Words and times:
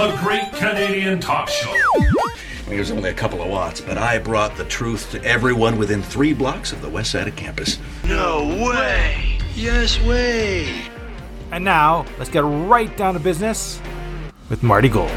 the 0.00 0.16
Great 0.16 0.50
Canadian 0.54 1.20
Talk 1.20 1.50
Show. 1.50 1.74
It 2.70 2.78
was 2.78 2.90
only 2.90 3.10
a 3.10 3.14
couple 3.14 3.42
of 3.42 3.50
watts, 3.50 3.82
but 3.82 3.98
I 3.98 4.18
brought 4.18 4.56
the 4.56 4.64
truth 4.64 5.10
to 5.10 5.22
everyone 5.24 5.76
within 5.76 6.02
three 6.02 6.32
blocks 6.32 6.72
of 6.72 6.80
the 6.80 6.88
west 6.88 7.10
side 7.10 7.28
of 7.28 7.36
campus. 7.36 7.78
No 8.04 8.46
way! 8.66 9.38
Yes 9.54 10.00
way! 10.04 10.72
And 11.50 11.64
now, 11.64 12.06
let's 12.16 12.30
get 12.30 12.44
right 12.44 12.96
down 12.96 13.12
to 13.12 13.20
business 13.20 13.78
with 14.48 14.62
Marty 14.62 14.88
Gold. 14.88 15.10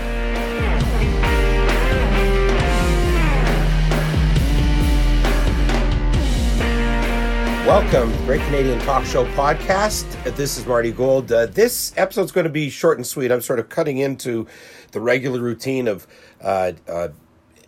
Welcome, 7.65 8.11
Great 8.25 8.41
Canadian 8.41 8.77
Talk 8.79 9.05
Show 9.05 9.25
podcast. 9.27 10.35
This 10.35 10.57
is 10.57 10.65
Marty 10.65 10.91
Gold. 10.91 11.31
Uh, 11.31 11.45
this 11.45 11.93
episode's 11.95 12.33
going 12.33 12.43
to 12.43 12.49
be 12.49 12.69
short 12.69 12.97
and 12.97 13.07
sweet. 13.07 13.31
I'm 13.31 13.39
sort 13.39 13.57
of 13.57 13.69
cutting 13.69 13.99
into 13.99 14.47
the 14.91 14.99
regular 14.99 15.39
routine 15.39 15.87
of 15.87 16.05
uh, 16.41 16.73
uh, 16.89 17.07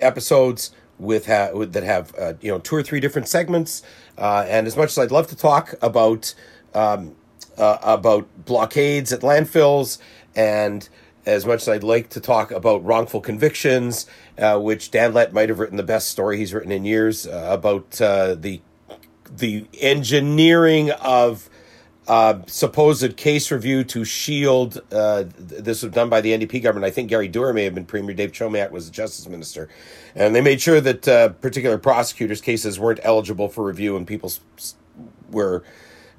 episodes 0.02 0.72
with, 1.00 1.28
ha- 1.28 1.52
with 1.54 1.72
that 1.72 1.84
have 1.84 2.14
uh, 2.20 2.34
you 2.42 2.52
know 2.52 2.60
two 2.60 2.76
or 2.76 2.84
three 2.84 3.00
different 3.00 3.30
segments. 3.30 3.84
Uh, 4.18 4.46
and 4.50 4.68
as 4.68 4.76
much 4.76 4.90
as 4.90 4.98
I'd 4.98 5.12
love 5.12 5.28
to 5.28 5.36
talk 5.36 5.74
about 5.82 6.36
um, 6.74 7.16
uh, 7.58 7.78
about 7.82 8.28
blockades 8.44 9.14
at 9.14 9.22
landfills, 9.22 9.98
and 10.36 10.90
as 11.26 11.46
much 11.46 11.62
as 11.62 11.70
I'd 11.70 11.84
like 11.84 12.10
to 12.10 12.20
talk 12.20 12.52
about 12.52 12.84
wrongful 12.84 13.22
convictions, 13.22 14.08
which 14.38 14.92
Dan 14.92 15.14
Lett 15.14 15.32
might 15.32 15.48
have 15.48 15.60
written 15.60 15.78
the 15.78 15.84
best 15.84 16.10
story 16.10 16.36
he's 16.36 16.54
written 16.54 16.74
in 16.74 16.84
years 16.84 17.26
about 17.26 17.92
the 17.92 18.60
the 19.26 19.68
engineering 19.80 20.92
of 20.92 21.50
uh, 22.08 22.40
supposed 22.46 23.18
case 23.18 23.52
review 23.52 23.84
to 23.84 24.06
shield 24.06 24.80
uh, 24.92 25.24
this 25.38 25.82
was 25.82 25.92
done 25.92 26.10
by 26.10 26.22
the 26.22 26.38
NDP 26.38 26.62
government. 26.62 26.86
I 26.86 26.92
think 26.94 27.10
Gary 27.10 27.28
Doer 27.28 27.52
may 27.54 27.64
have 27.64 27.74
been 27.74 27.86
premier. 27.86 28.16
Dave 28.16 28.32
Chomiak 28.32 28.72
was 28.72 28.86
the 28.86 28.92
justice 28.92 29.28
minister, 29.28 29.70
and 30.14 30.36
they 30.36 30.42
made 30.42 30.62
sure 30.62 30.80
that 30.82 31.08
uh, 31.08 31.30
particular 31.30 31.78
prosecutors' 31.78 32.42
cases 32.42 32.80
weren't 32.80 33.00
eligible 33.04 33.50
for 33.50 33.66
review, 33.66 33.98
and 33.98 34.06
people 34.06 34.32
were 35.32 35.64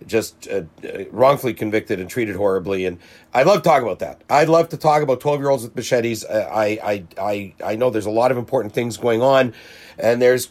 just 0.06 0.48
uh, 0.48 0.62
wrongfully 1.10 1.54
convicted 1.54 2.00
and 2.00 2.10
treated 2.10 2.36
horribly. 2.36 2.84
And 2.84 2.98
I'd 3.32 3.46
love 3.46 3.62
to 3.62 3.68
talk 3.68 3.82
about 3.82 4.00
that. 4.00 4.22
I'd 4.28 4.48
love 4.48 4.68
to 4.70 4.76
talk 4.76 5.02
about 5.02 5.20
twelve 5.20 5.41
year 5.41 5.50
olds 5.50 5.62
with 5.62 5.76
machetes. 5.76 6.24
I 6.24 6.78
I 6.82 7.04
I 7.16 7.54
I 7.64 7.76
know 7.76 7.91
there's 7.91 8.06
a 8.06 8.10
lot 8.10 8.32
of 8.32 8.38
important 8.38 8.74
things 8.74 8.96
going 8.96 9.22
on, 9.22 9.54
and 9.98 10.20
there's 10.20 10.50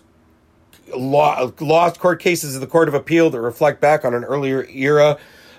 law, 0.93 1.51
lost 1.59 1.99
court 1.99 2.19
cases 2.19 2.55
of 2.55 2.61
the 2.61 2.67
Court 2.67 2.87
of 2.87 2.93
Appeal 2.93 3.29
that 3.29 3.39
reflect 3.39 3.81
back 3.81 4.05
on 4.05 4.13
an 4.13 4.23
earlier 4.23 4.65
era 4.69 5.17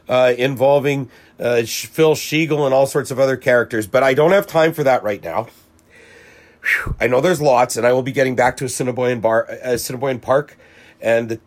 uh, 0.08 0.34
involving 0.36 1.10
uh, 1.38 1.62
Phil 1.62 2.14
Sheegl 2.14 2.64
and 2.64 2.74
all 2.74 2.86
sorts 2.86 3.10
of 3.10 3.18
other 3.18 3.36
characters. 3.36 3.86
But 3.86 4.02
I 4.02 4.14
don't 4.14 4.32
have 4.32 4.46
time 4.46 4.72
for 4.72 4.84
that 4.84 5.02
right 5.02 5.22
now. 5.22 5.48
Whew. 6.62 6.96
I 7.00 7.06
know 7.06 7.20
there's 7.20 7.40
lots, 7.40 7.76
and 7.76 7.86
I 7.86 7.92
will 7.92 8.02
be 8.02 8.12
getting 8.12 8.34
back 8.34 8.56
to 8.58 8.64
Assiniboine, 8.64 9.20
Bar, 9.20 9.46
uh, 9.50 9.72
Assiniboine 9.72 10.20
Park 10.20 10.56
and 11.00 11.28
the 11.28 11.40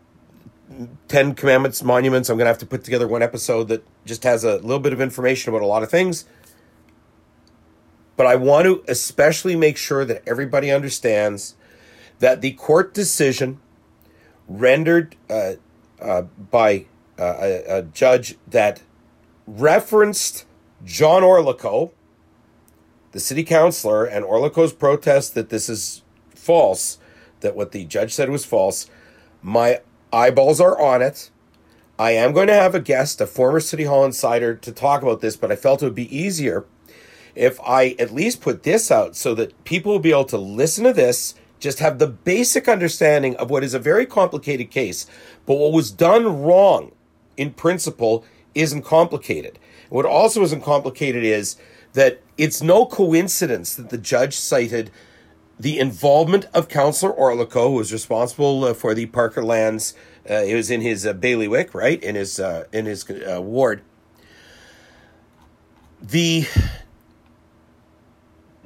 Ten 1.08 1.34
Commandments 1.34 1.84
monuments. 1.84 2.30
I'm 2.30 2.38
going 2.38 2.46
to 2.46 2.50
have 2.50 2.60
to 2.60 2.66
put 2.66 2.84
together 2.84 3.08
one 3.08 3.24
episode 3.24 3.68
that 3.70 3.84
just 4.06 4.24
has 4.24 4.44
a 4.44 4.58
little 4.58 4.80
bit 4.80 4.94
of 4.94 5.02
information 5.02 5.52
about 5.52 5.64
a 5.64 5.68
lot 5.68 5.84
of 5.84 5.90
things. 5.90 6.26
But 8.16 8.28
I 8.28 8.36
want 8.36 8.66
to 8.66 8.84
especially 8.88 9.56
make 9.56 9.78
sure 9.78 10.06
that 10.06 10.22
everybody 10.28 10.72
understands 10.72 11.56
that 12.20 12.42
the 12.42 12.52
court 12.52 12.94
decision 12.94 13.60
rendered 14.50 15.16
uh, 15.30 15.54
uh, 16.02 16.24
by 16.52 16.86
uh, 17.18 17.36
a, 17.40 17.78
a, 17.78 17.82
judge 17.84 18.36
that 18.48 18.82
referenced 19.46 20.46
John 20.84 21.22
Orlikow, 21.22 21.92
the 23.12 23.20
city 23.20 23.44
councilor, 23.44 24.06
and 24.06 24.26
Orlikow's 24.26 24.74
protest 24.74 25.36
that 25.36 25.50
this 25.50 25.70
is 25.70 26.02
false, 26.34 26.98
that 27.42 27.56
what 27.56 27.72
the 27.72 27.86
judge 27.86 28.14
said 28.14 28.30
was 28.30 28.46
false. 28.46 28.90
My 29.42 29.82
eyeballs 30.12 30.60
are 30.60 30.80
on 30.80 31.02
it. 31.02 31.30
I 31.98 32.12
am 32.12 32.32
going 32.32 32.48
to 32.48 32.54
have 32.54 32.74
a 32.74 32.80
guest, 32.80 33.20
a 33.20 33.28
former 33.28 33.60
City 33.60 33.84
Hall 33.84 34.06
insider, 34.06 34.56
to 34.56 34.72
talk 34.72 35.02
about 35.02 35.20
this, 35.20 35.36
but 35.36 35.52
I 35.52 35.58
felt 35.58 35.82
it 35.82 35.86
would 35.86 35.96
be 35.96 36.16
easier 36.16 36.66
if 37.36 37.60
I 37.62 37.96
at 38.00 38.14
least 38.14 38.42
put 38.42 38.64
this 38.64 38.90
out 38.90 39.16
so 39.16 39.36
that 39.36 39.64
people 39.66 39.92
will 39.92 40.00
be 40.00 40.12
able 40.12 40.26
to 40.26 40.38
listen 40.38 40.86
to 40.86 40.94
this 40.94 41.36
just 41.60 41.80
have 41.80 42.00
the 42.00 42.08
basic 42.08 42.68
understanding 42.68 43.36
of 43.36 43.50
what 43.50 43.64
is 43.64 43.74
a 43.74 43.80
very 43.80 44.06
complicated 44.06 44.72
case. 44.72 45.06
But 45.46 45.56
what 45.56 45.74
was 45.74 45.92
done 45.92 46.42
wrong 46.42 46.92
in 47.38 47.52
principle 47.52 48.26
isn't 48.56 48.84
complicated. 48.84 49.60
What 49.90 50.06
also 50.06 50.42
isn't 50.44 50.64
complicated 50.64 51.24
is 51.24 51.58
that 51.94 52.22
it's 52.38 52.62
no 52.62 52.86
coincidence 52.86 53.76
that 53.76 53.90
the 53.90 53.98
judge 53.98 54.36
cited 54.36 54.92
the 55.60 55.78
involvement 55.78 56.46
of 56.54 56.70
Councillor 56.70 57.14
Orlikow, 57.14 57.70
who 57.70 57.76
was 57.76 57.92
responsible 57.92 58.64
uh, 58.64 58.74
for 58.74 58.94
the 58.94 59.08
Parker 59.08 59.44
lands. 59.44 59.94
Uh, 60.30 60.36
it 60.36 60.56
was 60.56 60.72
in 60.72 60.82
his 60.82 61.06
uh, 61.06 61.14
bailiwick, 61.14 61.74
right, 61.74 62.02
in 62.02 62.16
his 62.16 62.40
uh, 62.40 62.66
in 62.72 62.86
his 62.86 63.10
uh, 63.10 63.42
ward. 63.42 63.82
The 66.02 66.48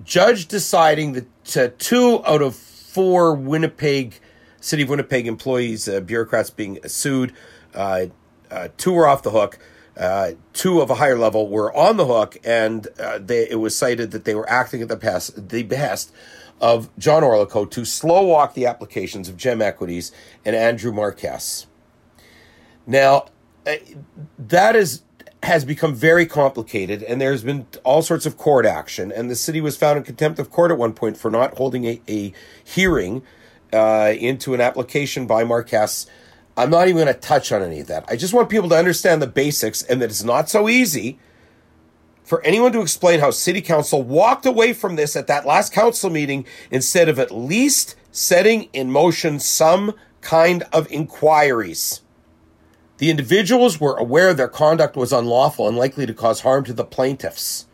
judge 0.03 0.47
deciding 0.47 1.13
that 1.13 1.79
two 1.79 2.23
out 2.25 2.41
of 2.41 2.55
four 2.93 3.33
Winnipeg, 3.33 4.19
City 4.61 4.83
of 4.83 4.89
Winnipeg 4.89 5.25
employees, 5.25 5.89
uh, 5.89 5.99
bureaucrats 5.99 6.51
being 6.51 6.79
sued. 6.85 7.33
Uh, 7.73 8.05
uh, 8.51 8.67
two 8.77 8.93
were 8.93 9.07
off 9.07 9.23
the 9.23 9.31
hook. 9.31 9.57
Uh, 9.97 10.31
two 10.53 10.79
of 10.79 10.89
a 10.89 10.95
higher 10.95 11.17
level 11.17 11.49
were 11.49 11.75
on 11.75 11.97
the 11.97 12.05
hook, 12.05 12.37
and 12.43 12.87
uh, 12.99 13.19
they, 13.19 13.49
it 13.49 13.59
was 13.59 13.75
cited 13.75 14.11
that 14.11 14.25
they 14.25 14.35
were 14.35 14.47
acting 14.49 14.81
at 14.81 14.87
the, 14.87 14.97
past, 14.97 15.49
the 15.49 15.63
behest 15.63 16.13
of 16.61 16.89
John 16.97 17.23
Orlikow 17.23 17.69
to 17.71 17.83
slow 17.83 18.23
walk 18.23 18.53
the 18.53 18.67
applications 18.67 19.27
of 19.27 19.37
Gem 19.37 19.61
Equities 19.61 20.11
and 20.45 20.55
Andrew 20.55 20.91
Marquess. 20.91 21.65
Now, 22.85 23.25
that 24.37 24.75
is 24.75 25.01
has 25.43 25.65
become 25.65 25.93
very 25.93 26.25
complicated, 26.25 27.03
and 27.03 27.19
there's 27.19 27.43
been 27.43 27.67
all 27.83 28.01
sorts 28.01 28.25
of 28.25 28.37
court 28.37 28.65
action. 28.65 29.11
And 29.11 29.29
the 29.29 29.35
city 29.35 29.59
was 29.59 29.75
found 29.75 29.97
in 29.97 30.03
contempt 30.03 30.39
of 30.39 30.49
court 30.49 30.71
at 30.71 30.77
one 30.77 30.93
point 30.93 31.17
for 31.17 31.29
not 31.29 31.57
holding 31.57 31.85
a, 31.85 32.01
a 32.07 32.33
hearing 32.63 33.23
uh, 33.73 34.13
into 34.17 34.53
an 34.53 34.61
application 34.61 35.27
by 35.27 35.43
Marquess. 35.43 36.05
I'm 36.55 36.69
not 36.69 36.87
even 36.87 37.03
going 37.03 37.13
to 37.13 37.19
touch 37.19 37.51
on 37.51 37.61
any 37.61 37.81
of 37.81 37.87
that. 37.87 38.05
I 38.07 38.15
just 38.15 38.33
want 38.33 38.49
people 38.49 38.69
to 38.69 38.77
understand 38.77 39.21
the 39.21 39.27
basics 39.27 39.81
and 39.83 40.01
that 40.01 40.09
it's 40.09 40.23
not 40.23 40.49
so 40.49 40.69
easy 40.69 41.19
for 42.23 42.41
anyone 42.43 42.71
to 42.71 42.81
explain 42.81 43.19
how 43.19 43.31
city 43.31 43.61
council 43.61 44.01
walked 44.01 44.45
away 44.45 44.71
from 44.71 44.95
this 44.95 45.15
at 45.15 45.27
that 45.27 45.45
last 45.45 45.73
council 45.73 46.09
meeting 46.09 46.45
instead 46.71 47.09
of 47.09 47.19
at 47.19 47.31
least 47.31 47.95
setting 48.11 48.69
in 48.71 48.91
motion 48.91 49.39
some 49.39 49.93
kind 50.21 50.63
of 50.71 50.89
inquiries. 50.89 52.02
The 52.97 53.09
individuals 53.09 53.79
were 53.79 53.97
aware 53.97 54.33
their 54.33 54.47
conduct 54.47 54.95
was 54.95 55.11
unlawful 55.11 55.67
and 55.67 55.77
likely 55.77 56.05
to 56.05 56.13
cause 56.13 56.41
harm 56.41 56.63
to 56.65 56.73
the 56.73 56.85
plaintiffs. 56.85 57.65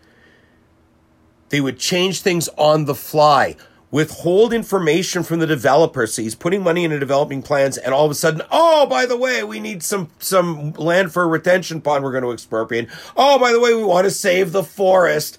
They 1.50 1.62
would 1.62 1.80
change 1.80 2.22
things 2.22 2.48
on 2.58 2.86
the 2.86 2.96
fly, 2.96 3.56
withhold 3.92 4.54
information 4.54 5.24
from 5.24 5.40
the 5.40 5.48
developer. 5.48 6.06
So 6.08 6.22
he's 6.22 6.36
putting 6.36 6.64
money 6.64 6.84
into 6.84 7.00
developing 7.00 7.42
plans, 7.42 7.78
and 7.78 7.94
all 7.94 8.06
of 8.06 8.12
a 8.12 8.16
sudden, 8.16 8.44
oh, 8.52 8.86
by 8.86 9.06
the 9.06 9.18
way, 9.18 9.44
we 9.44 9.60
need 9.60 9.84
some 9.84 10.10
some 10.20 10.72
land 10.74 11.12
for 11.12 11.24
a 11.24 11.28
retention 11.28 11.82
pond 11.82 12.04
we're 12.04 12.12
going 12.12 12.24
to 12.24 12.32
expropriate. 12.32 12.88
Oh, 13.18 13.40
by 13.40 13.52
the 13.52 13.60
way, 13.60 13.74
we 13.74 13.84
want 13.84 14.06
to 14.06 14.12
save 14.12 14.52
the 14.52 14.64
forest. 14.64 15.38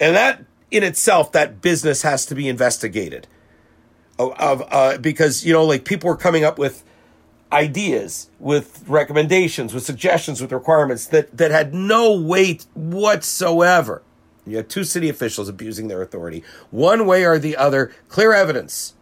And 0.00 0.16
that 0.16 0.44
in 0.70 0.82
itself, 0.82 1.32
that 1.32 1.62
business 1.62 2.02
has 2.02 2.26
to 2.26 2.34
be 2.34 2.48
investigated. 2.48 3.28
Of, 4.16 4.62
uh, 4.70 4.98
because 4.98 5.44
you 5.44 5.52
know, 5.52 5.64
like 5.64 5.84
people 5.84 6.08
were 6.08 6.16
coming 6.16 6.44
up 6.44 6.58
with 6.58 6.83
ideas, 7.54 8.28
with 8.38 8.84
recommendations, 8.86 9.72
with 9.72 9.84
suggestions, 9.84 10.40
with 10.42 10.52
requirements 10.52 11.06
that, 11.06 11.36
that 11.36 11.50
had 11.50 11.72
no 11.72 12.18
weight 12.20 12.66
whatsoever. 12.74 14.02
You 14.46 14.58
had 14.58 14.68
two 14.68 14.84
city 14.84 15.08
officials 15.08 15.48
abusing 15.48 15.88
their 15.88 16.02
authority, 16.02 16.44
one 16.70 17.06
way 17.06 17.24
or 17.24 17.38
the 17.38 17.56
other, 17.56 17.92
clear 18.08 18.34
evidence. 18.34 18.94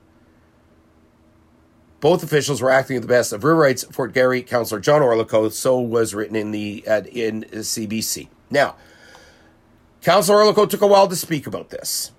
Both 2.01 2.23
officials 2.23 2.61
were 2.61 2.71
acting 2.71 2.97
at 2.97 3.03
the 3.03 3.09
best 3.09 3.33
of 3.33 3.43
River 3.43 3.65
Heights 3.65 3.85
Fort 3.85 4.13
Garry 4.13 4.43
Councillor 4.43 4.81
John 4.81 5.03
Orlikow. 5.03 5.51
So 5.53 5.81
was 5.81 6.15
written 6.15 6.37
in 6.37 6.51
the 6.51 6.85
in 7.13 7.45
CBC. 7.45 8.29
Now, 8.51 8.77
Councillor 10.03 10.45
Orlikow 10.45 10.69
took 10.69 10.83
a 10.83 10.87
while 10.87 11.09
to 11.09 11.17
speak 11.17 11.47
about 11.47 11.71
this, 11.71 12.11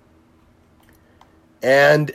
and 1.62 2.14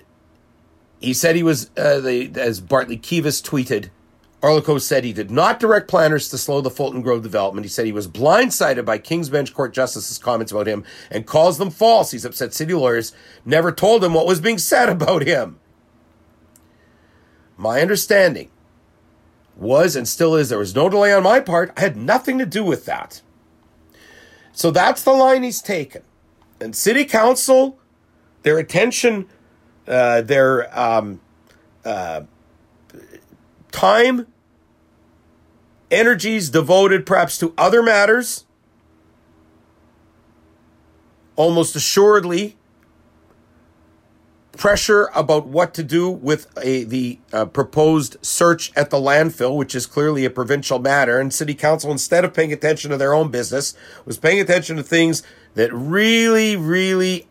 he 0.99 1.13
said 1.13 1.35
he 1.35 1.43
was, 1.43 1.69
uh, 1.77 1.99
the, 1.99 2.31
as 2.35 2.59
Bartley 2.59 2.97
Kives 2.97 3.41
tweeted, 3.41 3.89
Orlikow 4.41 4.79
said 4.79 5.03
he 5.03 5.11
did 5.11 5.29
not 5.29 5.59
direct 5.59 5.89
planners 5.89 6.29
to 6.29 6.37
slow 6.37 6.61
the 6.61 6.69
Fulton 6.69 7.01
Grove 7.01 7.23
development. 7.23 7.65
He 7.65 7.69
said 7.69 7.85
he 7.85 7.91
was 7.91 8.07
blindsided 8.07 8.85
by 8.85 8.97
King's 8.97 9.29
Bench 9.29 9.53
Court 9.53 9.73
justices' 9.73 10.17
comments 10.17 10.51
about 10.51 10.67
him 10.67 10.85
and 11.11 11.27
calls 11.27 11.57
them 11.57 11.69
false. 11.69 12.11
He's 12.11 12.23
upset 12.23 12.53
city 12.53 12.73
lawyers 12.73 13.13
never 13.43 13.71
told 13.71 14.03
him 14.03 14.13
what 14.13 14.27
was 14.27 14.39
being 14.39 14.57
said 14.57 14.87
about 14.89 15.23
him. 15.27 15.59
My 17.57 17.81
understanding 17.81 18.49
was 19.57 19.97
and 19.97 20.07
still 20.07 20.35
is 20.35 20.47
there 20.47 20.57
was 20.57 20.73
no 20.73 20.87
delay 20.87 21.11
on 21.11 21.23
my 21.23 21.41
part. 21.41 21.73
I 21.75 21.81
had 21.81 21.97
nothing 21.97 22.37
to 22.37 22.45
do 22.45 22.63
with 22.63 22.85
that. 22.85 23.21
So 24.53 24.71
that's 24.71 25.03
the 25.03 25.11
line 25.11 25.43
he's 25.43 25.61
taken. 25.61 26.03
And 26.61 26.73
city 26.73 27.03
council, 27.03 27.77
their 28.43 28.57
attention, 28.57 29.27
uh, 29.85 30.21
their 30.21 30.77
um, 30.77 31.19
uh, 31.83 32.21
time, 33.71 34.27
energies 35.91 36.49
devoted 36.49 37.05
perhaps 37.05 37.37
to 37.39 37.53
other 37.57 37.81
matters, 37.81 38.45
almost 41.35 41.75
assuredly 41.75 42.57
pressure 44.59 45.09
about 45.15 45.47
what 45.47 45.73
to 45.73 45.83
do 45.83 46.09
with 46.09 46.47
a, 46.61 46.83
the 46.83 47.17
uh, 47.31 47.45
proposed 47.45 48.17
search 48.21 48.73
at 48.75 48.89
the 48.89 48.97
landfill, 48.97 49.55
which 49.55 49.73
is 49.73 49.85
clearly 49.85 50.25
a 50.25 50.29
provincial 50.29 50.79
matter. 50.79 51.17
And 51.17 51.33
city 51.33 51.55
council, 51.55 51.91
instead 51.91 52.25
of 52.25 52.33
paying 52.33 52.51
attention 52.51 52.91
to 52.91 52.97
their 52.97 53.13
own 53.13 53.31
business, 53.31 53.73
was 54.05 54.17
paying 54.17 54.41
attention 54.41 54.75
to 54.75 54.83
things 54.83 55.23
that 55.55 55.73
really, 55.73 56.57
really 56.57 57.29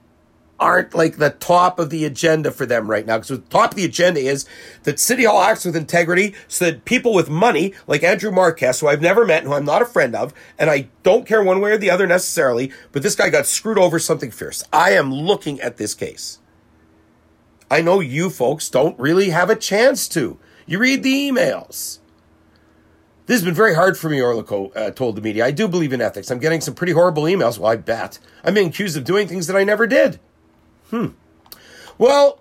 aren't 0.60 0.94
like 0.94 1.16
the 1.16 1.30
top 1.30 1.78
of 1.78 1.90
the 1.90 2.04
agenda 2.04 2.50
for 2.50 2.66
them 2.66 2.90
right 2.90 3.06
now. 3.06 3.18
Because 3.18 3.28
the 3.28 3.38
top 3.38 3.70
of 3.70 3.76
the 3.76 3.84
agenda 3.84 4.20
is 4.20 4.46
that 4.82 4.98
City 4.98 5.24
Hall 5.24 5.40
acts 5.40 5.64
with 5.64 5.76
integrity 5.76 6.34
so 6.48 6.66
that 6.66 6.84
people 6.84 7.14
with 7.14 7.30
money, 7.30 7.74
like 7.86 8.02
Andrew 8.02 8.30
Marquess, 8.30 8.80
who 8.80 8.88
I've 8.88 9.02
never 9.02 9.24
met 9.24 9.42
and 9.42 9.48
who 9.48 9.54
I'm 9.54 9.64
not 9.64 9.82
a 9.82 9.86
friend 9.86 10.14
of, 10.14 10.34
and 10.58 10.70
I 10.70 10.88
don't 11.02 11.26
care 11.26 11.42
one 11.42 11.60
way 11.60 11.72
or 11.72 11.78
the 11.78 11.90
other 11.90 12.06
necessarily, 12.06 12.72
but 12.92 13.02
this 13.02 13.14
guy 13.14 13.30
got 13.30 13.46
screwed 13.46 13.78
over 13.78 13.98
something 13.98 14.30
fierce. 14.30 14.64
I 14.72 14.92
am 14.92 15.12
looking 15.12 15.60
at 15.60 15.76
this 15.76 15.94
case. 15.94 16.38
I 17.70 17.82
know 17.82 18.00
you 18.00 18.30
folks 18.30 18.70
don't 18.70 18.98
really 18.98 19.30
have 19.30 19.50
a 19.50 19.56
chance 19.56 20.08
to. 20.08 20.38
You 20.66 20.78
read 20.78 21.02
the 21.02 21.30
emails. 21.30 21.98
This 23.26 23.40
has 23.40 23.44
been 23.44 23.54
very 23.54 23.74
hard 23.74 23.98
for 23.98 24.08
me, 24.08 24.20
Orlikow 24.20 24.74
uh, 24.74 24.90
told 24.90 25.14
the 25.14 25.20
media. 25.20 25.44
I 25.44 25.50
do 25.50 25.68
believe 25.68 25.92
in 25.92 26.00
ethics. 26.00 26.30
I'm 26.30 26.38
getting 26.38 26.62
some 26.62 26.74
pretty 26.74 26.94
horrible 26.94 27.24
emails. 27.24 27.58
Well, 27.58 27.70
I 27.70 27.76
bet. 27.76 28.18
I'm 28.42 28.54
being 28.54 28.68
accused 28.68 28.96
of 28.96 29.04
doing 29.04 29.28
things 29.28 29.46
that 29.48 29.56
I 29.56 29.64
never 29.64 29.86
did. 29.86 30.18
Hmm. 30.90 31.08
Well, 31.98 32.40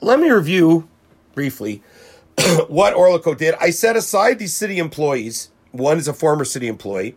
let 0.00 0.18
me 0.18 0.30
review 0.30 0.88
briefly 1.34 1.82
what 2.68 2.94
Orlikow 2.94 3.36
did. 3.36 3.54
I 3.60 3.70
set 3.70 3.96
aside 3.96 4.38
these 4.38 4.54
city 4.54 4.78
employees. 4.78 5.50
One 5.70 5.98
is 5.98 6.08
a 6.08 6.14
former 6.14 6.44
city 6.44 6.68
employee. 6.68 7.16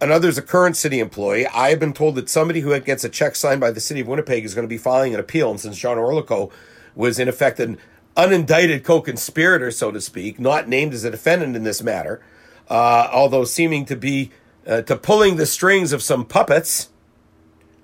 Another 0.00 0.28
is 0.28 0.36
a 0.36 0.42
current 0.42 0.76
city 0.76 1.00
employee. 1.00 1.46
I 1.46 1.70
have 1.70 1.80
been 1.80 1.92
told 1.92 2.14
that 2.16 2.28
somebody 2.28 2.60
who 2.60 2.78
gets 2.80 3.04
a 3.04 3.08
check 3.08 3.36
signed 3.36 3.60
by 3.60 3.70
the 3.70 3.80
city 3.80 4.00
of 4.00 4.06
Winnipeg 4.06 4.44
is 4.44 4.54
going 4.54 4.66
to 4.66 4.68
be 4.68 4.78
filing 4.78 5.14
an 5.14 5.20
appeal. 5.20 5.50
And 5.50 5.60
since 5.60 5.78
John 5.78 5.96
Orlikow 5.96 6.50
was 6.94 7.18
in 7.18 7.28
effect 7.28 7.58
an 7.60 7.78
unindicted 8.16 8.84
co-conspirator, 8.84 9.70
so 9.70 9.90
to 9.90 10.00
speak, 10.00 10.38
not 10.38 10.68
named 10.68 10.92
as 10.94 11.04
a 11.04 11.10
defendant 11.10 11.56
in 11.56 11.64
this 11.64 11.82
matter, 11.82 12.22
uh, 12.68 13.08
although 13.12 13.44
seeming 13.44 13.84
to 13.86 13.96
be 13.96 14.30
uh, 14.66 14.82
to 14.82 14.96
pulling 14.96 15.36
the 15.36 15.46
strings 15.46 15.92
of 15.92 16.02
some 16.02 16.24
puppets 16.24 16.90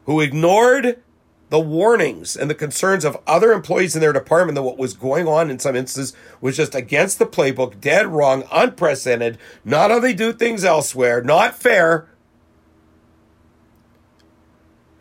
who 0.04 0.20
ignored 0.20 1.02
the 1.50 1.60
warnings 1.60 2.36
and 2.36 2.48
the 2.48 2.54
concerns 2.54 3.04
of 3.04 3.18
other 3.26 3.52
employees 3.52 3.94
in 3.94 4.00
their 4.00 4.12
department 4.12 4.54
that 4.54 4.62
what 4.62 4.78
was 4.78 4.94
going 4.94 5.26
on 5.26 5.50
in 5.50 5.58
some 5.58 5.74
instances 5.74 6.16
was 6.40 6.56
just 6.56 6.76
against 6.76 7.18
the 7.18 7.26
playbook, 7.26 7.80
dead 7.80 8.06
wrong, 8.06 8.44
unprecedented, 8.52 9.36
not 9.64 9.90
how 9.90 9.98
they 9.98 10.14
do 10.14 10.32
things 10.32 10.64
elsewhere, 10.64 11.20
not 11.22 11.54
fair. 11.54 12.08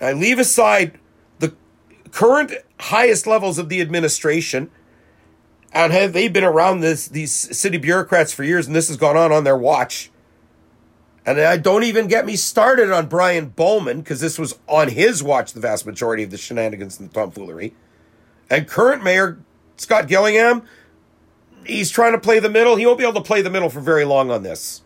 I 0.01 0.13
leave 0.13 0.39
aside 0.39 0.99
the 1.37 1.53
current 2.11 2.51
highest 2.79 3.27
levels 3.27 3.59
of 3.59 3.69
the 3.69 3.79
administration 3.79 4.71
and 5.71 5.93
have 5.93 6.13
they 6.13 6.27
been 6.27 6.43
around 6.43 6.79
this 6.79 7.07
these 7.07 7.31
city 7.31 7.77
bureaucrats 7.77 8.33
for 8.33 8.43
years 8.43 8.65
and 8.65 8.75
this 8.75 8.87
has 8.87 8.97
gone 8.97 9.17
on 9.17 9.31
on 9.31 9.43
their 9.43 9.57
watch 9.57 10.09
and 11.25 11.39
I 11.39 11.57
don't 11.57 11.83
even 11.83 12.07
get 12.07 12.25
me 12.25 12.35
started 12.35 12.91
on 12.91 13.07
Brian 13.07 13.49
Bowman 13.49 13.99
because 13.99 14.19
this 14.19 14.39
was 14.39 14.57
on 14.67 14.89
his 14.89 15.21
watch 15.21 15.53
the 15.53 15.59
vast 15.59 15.85
majority 15.85 16.23
of 16.23 16.31
the 16.31 16.37
shenanigans 16.37 16.99
and 16.99 17.09
the 17.09 17.13
tomfoolery 17.13 17.73
and 18.49 18.67
current 18.67 19.03
mayor 19.03 19.39
Scott 19.77 20.07
Gillingham 20.07 20.63
he's 21.65 21.91
trying 21.91 22.13
to 22.13 22.19
play 22.19 22.39
the 22.39 22.49
middle 22.49 22.75
he 22.75 22.85
won't 22.85 22.97
be 22.97 23.03
able 23.03 23.21
to 23.21 23.27
play 23.27 23.41
the 23.41 23.49
middle 23.49 23.69
for 23.69 23.81
very 23.81 24.05
long 24.05 24.31
on 24.31 24.43
this 24.43 24.81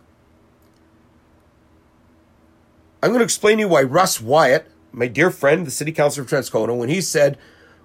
I'm 3.02 3.10
going 3.10 3.20
to 3.20 3.26
explain 3.26 3.58
to 3.58 3.62
you 3.62 3.68
why 3.68 3.84
Russ 3.84 4.22
Wyatt 4.22 4.70
my 4.92 5.08
dear 5.08 5.32
friend 5.32 5.66
the 5.66 5.72
city 5.72 5.92
councilor 5.92 6.24
of 6.24 6.30
Transcona 6.30 6.78
when 6.78 6.90
he 6.90 7.02
said 7.02 7.38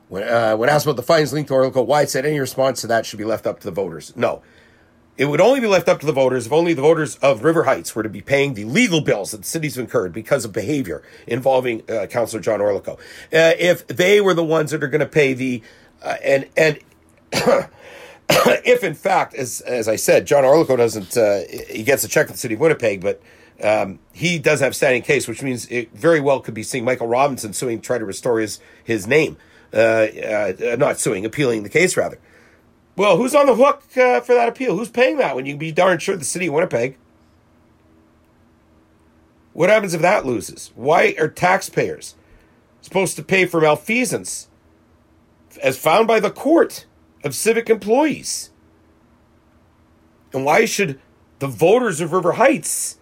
when, 0.09 0.23
uh, 0.23 0.57
when 0.57 0.69
asked 0.69 0.87
about 0.87 0.97
the 0.97 1.03
fines 1.03 1.33
linked 1.33 1.49
to 1.49 1.55
Orlikow, 1.55 1.87
Wyatt 1.87 2.11
said 2.11 2.25
any 2.25 2.41
response 2.41 2.81
to 2.81 2.87
that 2.87 3.05
should 3.07 3.19
be 3.19 3.25
left 3.25 3.47
up 3.47 3.61
to 3.61 3.67
the 3.67 3.71
voters. 3.71 4.15
No. 4.17 4.43
It 5.19 5.25
would 5.25 5.41
only 5.41 5.59
be 5.59 5.67
left 5.67 5.89
up 5.89 5.99
to 6.01 6.07
the 6.07 6.13
voters 6.13 6.47
if 6.47 6.53
only 6.53 6.75
the 6.75 6.83
voters 6.83 7.17
of 7.17 7.43
River 7.43 7.65
Heights 7.65 7.95
were 7.95 8.05
to 8.05 8.09
be 8.09 8.21
paying 8.21 8.55
the 8.55 8.65
legal 8.65 9.01
bills 9.01 9.33
that 9.33 9.39
the 9.39 9.47
city's 9.47 9.77
incurred 9.77 10.13
because 10.13 10.45
of 10.45 10.53
behavior 10.53 11.03
involving 11.27 11.83
uh, 11.91 12.07
Councillor 12.07 12.41
John 12.41 12.61
Orlikow. 12.61 12.95
Uh, 12.95 13.55
if 13.59 13.85
they 13.89 14.21
were 14.21 14.33
the 14.33 14.45
ones 14.45 14.71
that 14.71 14.83
are 14.83 14.89
going 14.89 15.01
to 15.01 15.07
pay 15.07 15.35
the 15.35 15.61
uh, 16.03 16.15
and 16.23 16.49
and 16.57 16.79
if 18.31 18.85
in 18.85 18.95
fact, 18.95 19.35
as 19.35 19.61
as 19.63 19.89
I 19.89 19.97
said, 19.97 20.25
John 20.25 20.45
Orlikow 20.45 20.77
doesn't 20.77 21.17
uh, 21.17 21.41
he 21.69 21.83
gets 21.83 22.05
a 22.05 22.09
check 22.09 22.29
from 22.29 22.35
the 22.35 22.39
city 22.39 22.55
of 22.55 22.61
Winnipeg, 22.61 23.01
but 23.01 23.21
um, 23.61 23.99
he 24.13 24.39
does 24.39 24.61
have 24.61 24.77
standing 24.77 25.03
case, 25.03 25.27
which 25.27 25.43
means 25.43 25.67
it 25.67 25.93
very 25.93 26.21
well 26.21 26.39
could 26.39 26.55
be 26.55 26.63
seeing 26.63 26.85
Michael 26.85 27.09
Robinson 27.09 27.53
suing, 27.53 27.81
try 27.81 27.99
to 27.99 28.05
restore 28.05 28.39
his 28.39 28.61
his 28.85 29.09
name 29.09 29.37
uh, 29.73 29.77
uh, 29.77 30.77
not 30.79 30.99
suing, 31.01 31.25
appealing 31.25 31.65
the 31.65 31.69
case 31.69 31.97
rather. 31.97 32.19
Well, 32.99 33.17
who's 33.17 33.37
on 33.37 33.47
the 33.47 33.55
hook 33.55 33.85
uh, 33.97 34.21
for 34.21 34.35
that 34.35 34.49
appeal? 34.49 34.77
Who's 34.77 34.89
paying 34.89 35.19
that 35.19 35.37
when 35.37 35.47
you 35.47 35.53
can 35.53 35.59
be 35.61 35.71
darn 35.71 36.01
sure 36.01 36.17
the 36.17 36.25
city 36.25 36.49
of 36.49 36.55
Winnipeg? 36.55 36.99
What 39.53 39.71
happens 39.71 39.95
if 39.95 40.03
that 40.03 40.27
loses? 40.27 40.73
Why 40.75 41.15
are 41.17 41.29
taxpayers 41.29 42.17
supposed 42.81 43.15
to 43.15 43.23
pay 43.23 43.47
for 43.47 43.61
malfeasance 43.61 44.49
as 45.63 45.79
found 45.79 46.09
by 46.09 46.19
the 46.19 46.33
court 46.33 46.87
of 47.23 47.37
civic 47.37 47.71
employees? 47.71 48.51
And 50.33 50.45
why 50.45 50.65
should 50.65 51.01
the 51.39 51.47
voters 51.47 52.01
of 52.01 52.13
River 52.13 52.33
Heights? 52.33 52.99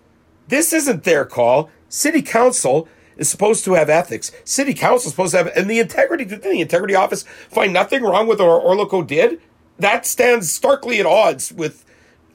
This 0.49 0.75
isn't 0.75 1.05
their 1.05 1.25
call. 1.25 1.71
City 1.89 2.21
council 2.21 2.87
is 3.17 3.31
supposed 3.31 3.65
to 3.65 3.73
have 3.73 3.89
ethics. 3.89 4.31
City 4.45 4.75
council 4.75 5.09
is 5.09 5.13
supposed 5.13 5.31
to 5.31 5.39
have, 5.39 5.47
and 5.57 5.71
the 5.71 5.79
integrity, 5.79 6.27
did 6.27 6.43
the 6.43 6.61
integrity 6.61 6.95
office 6.95 7.23
find 7.49 7.73
nothing 7.73 8.03
wrong 8.03 8.27
with 8.27 8.41
what 8.41 8.63
Orlikow 8.63 9.07
did? 9.07 9.41
That 9.79 10.07
stands 10.07 10.51
starkly 10.51 11.01
at 11.01 11.07
odds 11.07 11.53
with, 11.53 11.85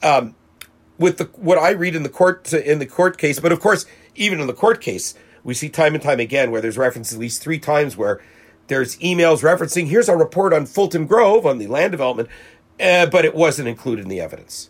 um, 0.03 0.35
with 0.97 1.17
the, 1.17 1.25
what 1.35 1.57
I 1.57 1.71
read 1.71 1.95
in 1.95 2.03
the 2.03 2.09
court, 2.09 2.53
in 2.53 2.79
the 2.79 2.85
court 2.85 3.17
case. 3.17 3.39
But 3.39 3.51
of 3.51 3.59
course, 3.59 3.85
even 4.15 4.39
in 4.39 4.47
the 4.47 4.53
court 4.53 4.81
case, 4.81 5.15
we 5.43 5.53
see 5.53 5.69
time 5.69 5.95
and 5.95 6.03
time 6.03 6.19
again 6.19 6.51
where 6.51 6.61
there's 6.61 6.77
reference 6.77 7.11
at 7.11 7.19
least 7.19 7.41
three 7.41 7.59
times 7.59 7.97
where 7.97 8.21
there's 8.67 8.97
emails 8.99 9.41
referencing, 9.41 9.87
here's 9.87 10.07
our 10.07 10.17
report 10.17 10.53
on 10.53 10.65
Fulton 10.65 11.05
Grove 11.05 11.45
on 11.45 11.57
the 11.57 11.67
land 11.67 11.91
development, 11.91 12.29
uh, 12.79 13.05
but 13.07 13.25
it 13.25 13.35
wasn't 13.35 13.67
included 13.67 14.03
in 14.03 14.09
the 14.09 14.21
evidence. 14.21 14.69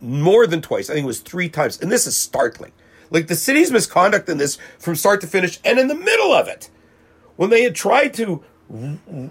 More 0.00 0.46
than 0.46 0.62
twice. 0.62 0.90
I 0.90 0.94
think 0.94 1.04
it 1.04 1.06
was 1.06 1.20
three 1.20 1.48
times. 1.48 1.80
And 1.80 1.92
this 1.92 2.06
is 2.06 2.16
startling. 2.16 2.72
Like 3.10 3.28
the 3.28 3.36
city's 3.36 3.70
misconduct 3.70 4.28
in 4.28 4.38
this 4.38 4.58
from 4.78 4.96
start 4.96 5.20
to 5.20 5.26
finish 5.26 5.60
and 5.64 5.78
in 5.78 5.88
the 5.88 5.94
middle 5.94 6.32
of 6.32 6.48
it. 6.48 6.70
When 7.36 7.50
they 7.50 7.62
had 7.62 7.74
tried 7.74 8.14
to 8.14 8.42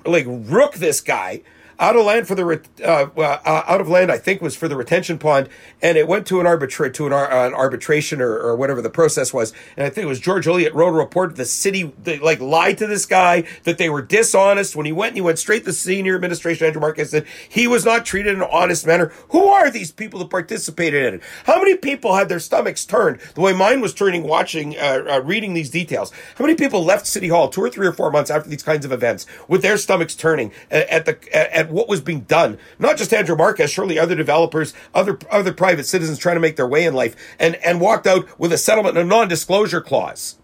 like 0.05 0.25
rook 0.27 0.75
this 0.75 1.01
guy 1.01 1.41
out 1.79 1.95
of 1.95 2.05
land 2.05 2.27
for 2.27 2.35
the 2.35 2.61
uh, 2.83 3.07
uh, 3.19 3.63
out 3.67 3.81
of 3.81 3.89
land. 3.89 4.11
I 4.11 4.17
think 4.17 4.41
was 4.41 4.55
for 4.55 4.67
the 4.67 4.75
retention 4.75 5.17
pond, 5.17 5.49
and 5.81 5.97
it 5.97 6.07
went 6.07 6.25
to 6.27 6.39
an 6.39 6.45
arbitra- 6.45 6.93
to 6.93 7.07
an, 7.07 7.13
uh, 7.13 7.27
an 7.29 7.53
arbitration 7.53 8.21
or, 8.21 8.37
or, 8.37 8.55
whatever 8.55 8.81
the 8.81 8.89
process 8.89 9.33
was. 9.33 9.53
And 9.75 9.85
I 9.85 9.89
think 9.89 10.05
it 10.05 10.07
was 10.07 10.19
George 10.19 10.47
Elliott 10.47 10.73
wrote 10.73 10.89
a 10.89 10.91
report. 10.93 11.35
The 11.35 11.45
city 11.45 11.93
they, 12.01 12.19
like 12.19 12.39
lied 12.39 12.77
to 12.79 12.87
this 12.87 13.05
guy 13.05 13.43
that 13.63 13.77
they 13.77 13.89
were 13.89 14.01
dishonest 14.01 14.75
when 14.75 14.85
he 14.85 14.91
went. 14.91 15.09
and 15.09 15.17
He 15.17 15.21
went 15.21 15.39
straight 15.39 15.59
to 15.59 15.65
the 15.65 15.73
senior 15.73 16.15
administration. 16.15 16.67
Andrew 16.67 16.81
Marquess 16.81 17.11
said 17.11 17.25
he 17.49 17.67
was 17.67 17.85
not 17.85 18.05
treated 18.05 18.35
in 18.35 18.41
an 18.41 18.49
honest 18.51 18.85
manner. 18.85 19.11
Who 19.29 19.47
are 19.47 19.69
these 19.69 19.91
people 19.91 20.19
that 20.19 20.29
participated 20.29 21.03
in 21.05 21.13
it? 21.15 21.21
How 21.45 21.57
many 21.57 21.75
people 21.75 22.15
had 22.15 22.29
their 22.29 22.39
stomachs 22.39 22.85
turned 22.85 23.19
the 23.35 23.41
way 23.41 23.53
mine 23.53 23.81
was 23.81 23.93
turning 23.93 24.23
watching 24.23 24.77
uh, 24.77 25.05
uh, 25.09 25.21
reading 25.21 25.53
these 25.53 25.69
details? 25.69 26.11
How 26.35 26.45
many 26.45 26.55
people 26.55 26.83
left 26.83 27.07
City 27.07 27.27
Hall 27.27 27.49
two 27.49 27.61
or 27.61 27.69
three 27.69 27.87
or 27.87 27.93
four 27.93 28.11
months 28.11 28.29
after 28.29 28.49
these 28.49 28.63
kinds 28.63 28.85
of 28.85 28.91
events 28.91 29.25
with 29.47 29.61
their 29.61 29.77
stomachs 29.77 30.15
turning 30.15 30.51
at, 30.71 30.87
at 30.89 31.05
the 31.05 31.35
at, 31.35 31.51
at 31.51 31.64
what 31.69 31.89
was 31.89 32.01
being 32.01 32.21
done. 32.21 32.57
Not 32.79 32.97
just 32.97 33.13
Andrew 33.13 33.35
Marquess, 33.35 33.71
surely 33.71 33.99
other 33.99 34.15
developers, 34.15 34.73
other 34.93 35.17
other 35.31 35.53
private 35.53 35.85
citizens 35.85 36.19
trying 36.19 36.35
to 36.35 36.41
make 36.41 36.55
their 36.55 36.67
way 36.67 36.85
in 36.85 36.93
life, 36.93 37.15
and 37.39 37.55
and 37.57 37.81
walked 37.81 38.07
out 38.07 38.39
with 38.39 38.51
a 38.53 38.57
settlement 38.57 38.97
and 38.97 39.05
a 39.05 39.09
non-disclosure 39.09 39.81
clause. 39.81 40.37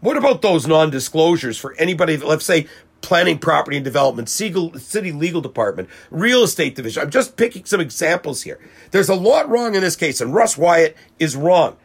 What 0.00 0.16
about 0.16 0.42
those 0.42 0.66
non-disclosures 0.66 1.58
for 1.58 1.74
anybody 1.74 2.16
that, 2.16 2.26
let's 2.26 2.44
say, 2.44 2.66
planning, 3.02 3.38
property 3.38 3.76
and 3.76 3.84
development, 3.84 4.28
city 4.28 5.12
legal 5.12 5.40
department, 5.40 5.88
real 6.10 6.42
estate 6.42 6.74
division? 6.74 7.04
I'm 7.04 7.10
just 7.10 7.36
picking 7.36 7.64
some 7.64 7.80
examples 7.80 8.42
here. 8.42 8.58
There's 8.90 9.08
a 9.08 9.14
lot 9.14 9.48
wrong 9.48 9.76
in 9.76 9.82
this 9.82 9.94
case, 9.94 10.20
and 10.20 10.34
Russ 10.34 10.58
Wyatt 10.58 10.96
is 11.20 11.36
wrong. 11.36 11.76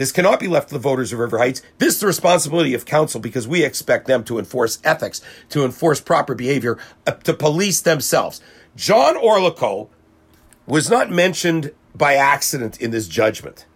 This 0.00 0.12
cannot 0.12 0.40
be 0.40 0.48
left 0.48 0.68
to 0.68 0.74
the 0.74 0.80
voters 0.80 1.12
of 1.12 1.18
River 1.18 1.36
Heights. 1.36 1.60
This 1.76 1.96
is 1.96 2.00
the 2.00 2.06
responsibility 2.06 2.72
of 2.72 2.86
council 2.86 3.20
because 3.20 3.46
we 3.46 3.62
expect 3.62 4.06
them 4.06 4.24
to 4.24 4.38
enforce 4.38 4.78
ethics, 4.82 5.20
to 5.50 5.62
enforce 5.62 6.00
proper 6.00 6.34
behavior, 6.34 6.78
uh, 7.06 7.10
to 7.10 7.34
police 7.34 7.82
themselves. 7.82 8.40
John 8.74 9.14
Orlikow 9.16 9.90
was 10.66 10.88
not 10.88 11.10
mentioned 11.10 11.72
by 11.94 12.14
accident 12.14 12.80
in 12.80 12.92
this 12.92 13.08
judgment. 13.08 13.66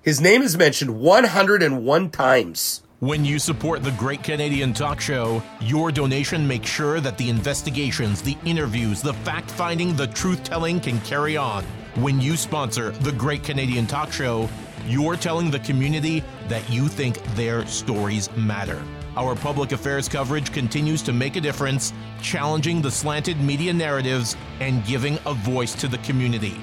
His 0.00 0.20
name 0.20 0.42
is 0.42 0.56
mentioned 0.56 0.96
101 1.00 2.10
times. 2.10 2.82
When 3.00 3.24
you 3.24 3.40
support 3.40 3.82
the 3.82 3.90
Great 3.90 4.22
Canadian 4.22 4.72
Talk 4.72 5.00
Show, 5.00 5.42
your 5.60 5.90
donation 5.90 6.46
makes 6.46 6.70
sure 6.70 7.00
that 7.00 7.18
the 7.18 7.30
investigations, 7.30 8.22
the 8.22 8.38
interviews, 8.44 9.02
the 9.02 9.12
fact 9.12 9.50
finding, 9.50 9.96
the 9.96 10.06
truth 10.06 10.44
telling 10.44 10.78
can 10.78 11.00
carry 11.00 11.36
on. 11.36 11.64
When 11.96 12.20
you 12.20 12.36
sponsor 12.36 12.90
the 12.90 13.12
Great 13.12 13.42
Canadian 13.42 13.86
Talk 13.86 14.12
Show, 14.12 14.48
you're 14.86 15.16
telling 15.16 15.50
the 15.50 15.58
community 15.60 16.22
that 16.48 16.68
you 16.70 16.88
think 16.88 17.22
their 17.34 17.66
stories 17.66 18.30
matter. 18.36 18.82
Our 19.16 19.34
public 19.34 19.72
affairs 19.72 20.08
coverage 20.08 20.52
continues 20.52 21.00
to 21.02 21.12
make 21.12 21.36
a 21.36 21.40
difference, 21.40 21.92
challenging 22.20 22.82
the 22.82 22.90
slanted 22.90 23.40
media 23.40 23.72
narratives 23.72 24.36
and 24.60 24.84
giving 24.84 25.18
a 25.24 25.32
voice 25.32 25.74
to 25.76 25.88
the 25.88 25.98
community. 25.98 26.56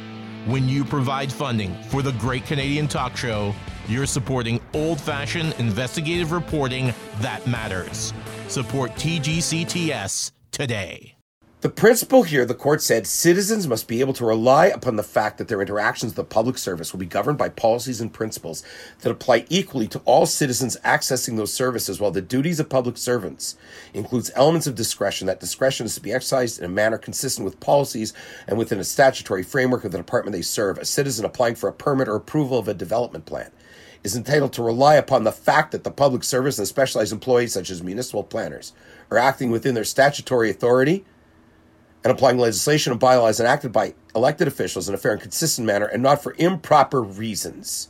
When 0.45 0.69
you 0.69 0.85
provide 0.85 1.31
funding 1.31 1.73
for 1.83 2.01
the 2.01 2.11
Great 2.13 2.45
Canadian 2.45 2.87
Talk 2.87 3.17
Show, 3.17 3.55
you're 3.87 4.05
supporting 4.05 4.59
old 4.73 5.01
fashioned 5.01 5.55
investigative 5.57 6.31
reporting 6.31 6.93
that 7.21 7.45
matters. 7.47 8.13
Support 8.47 8.91
TGCTS 8.91 10.31
today. 10.51 11.15
The 11.63 11.69
principle 11.69 12.23
here, 12.23 12.43
the 12.43 12.53
court 12.53 12.81
said, 12.81 13.07
citizens 13.07 13.69
must 13.69 13.87
be 13.87 14.01
able 14.01 14.11
to 14.15 14.25
rely 14.25 14.65
upon 14.65 14.97
the 14.97 15.01
fact 15.01 15.37
that 15.37 15.47
their 15.47 15.61
interactions 15.61 16.09
with 16.09 16.17
the 16.17 16.25
public 16.25 16.57
service 16.57 16.91
will 16.91 16.99
be 16.99 17.05
governed 17.05 17.37
by 17.37 17.47
policies 17.47 18.01
and 18.01 18.11
principles 18.11 18.63
that 18.99 19.11
apply 19.11 19.45
equally 19.47 19.87
to 19.87 20.01
all 20.03 20.25
citizens 20.25 20.75
accessing 20.83 21.37
those 21.37 21.53
services, 21.53 22.01
while 22.01 22.11
the 22.11 22.21
duties 22.21 22.59
of 22.59 22.67
public 22.67 22.97
servants 22.97 23.55
includes 23.93 24.29
elements 24.35 24.67
of 24.67 24.75
discretion. 24.75 25.25
That 25.25 25.39
discretion 25.39 25.85
is 25.85 25.95
to 25.95 26.01
be 26.01 26.11
exercised 26.11 26.59
in 26.59 26.65
a 26.65 26.67
manner 26.67 26.97
consistent 26.97 27.45
with 27.45 27.61
policies 27.61 28.13
and 28.45 28.57
within 28.57 28.79
a 28.79 28.83
statutory 28.83 29.41
framework 29.41 29.85
of 29.85 29.93
the 29.93 29.97
department 29.97 30.35
they 30.35 30.41
serve. 30.41 30.77
A 30.77 30.83
citizen 30.83 31.23
applying 31.23 31.55
for 31.55 31.69
a 31.69 31.73
permit 31.73 32.09
or 32.09 32.15
approval 32.15 32.59
of 32.59 32.67
a 32.67 32.73
development 32.73 33.25
plan 33.25 33.51
is 34.03 34.17
entitled 34.17 34.51
to 34.51 34.63
rely 34.63 34.95
upon 34.95 35.23
the 35.23 35.31
fact 35.31 35.71
that 35.71 35.85
the 35.85 35.91
public 35.91 36.25
service 36.25 36.57
and 36.57 36.67
specialized 36.67 37.13
employees, 37.13 37.53
such 37.53 37.69
as 37.69 37.81
municipal 37.81 38.21
planners, 38.21 38.73
are 39.09 39.17
acting 39.17 39.49
within 39.49 39.75
their 39.75 39.85
statutory 39.85 40.49
authority 40.49 41.05
and 42.03 42.11
applying 42.11 42.37
legislation 42.37 42.91
and 42.91 42.99
bylaws 42.99 43.39
enacted 43.39 43.71
by 43.71 43.93
elected 44.15 44.47
officials 44.47 44.89
in 44.89 44.95
a 44.95 44.97
fair 44.97 45.13
and 45.13 45.21
consistent 45.21 45.65
manner 45.65 45.85
and 45.85 46.03
not 46.03 46.21
for 46.21 46.35
improper 46.37 47.01
reasons. 47.01 47.89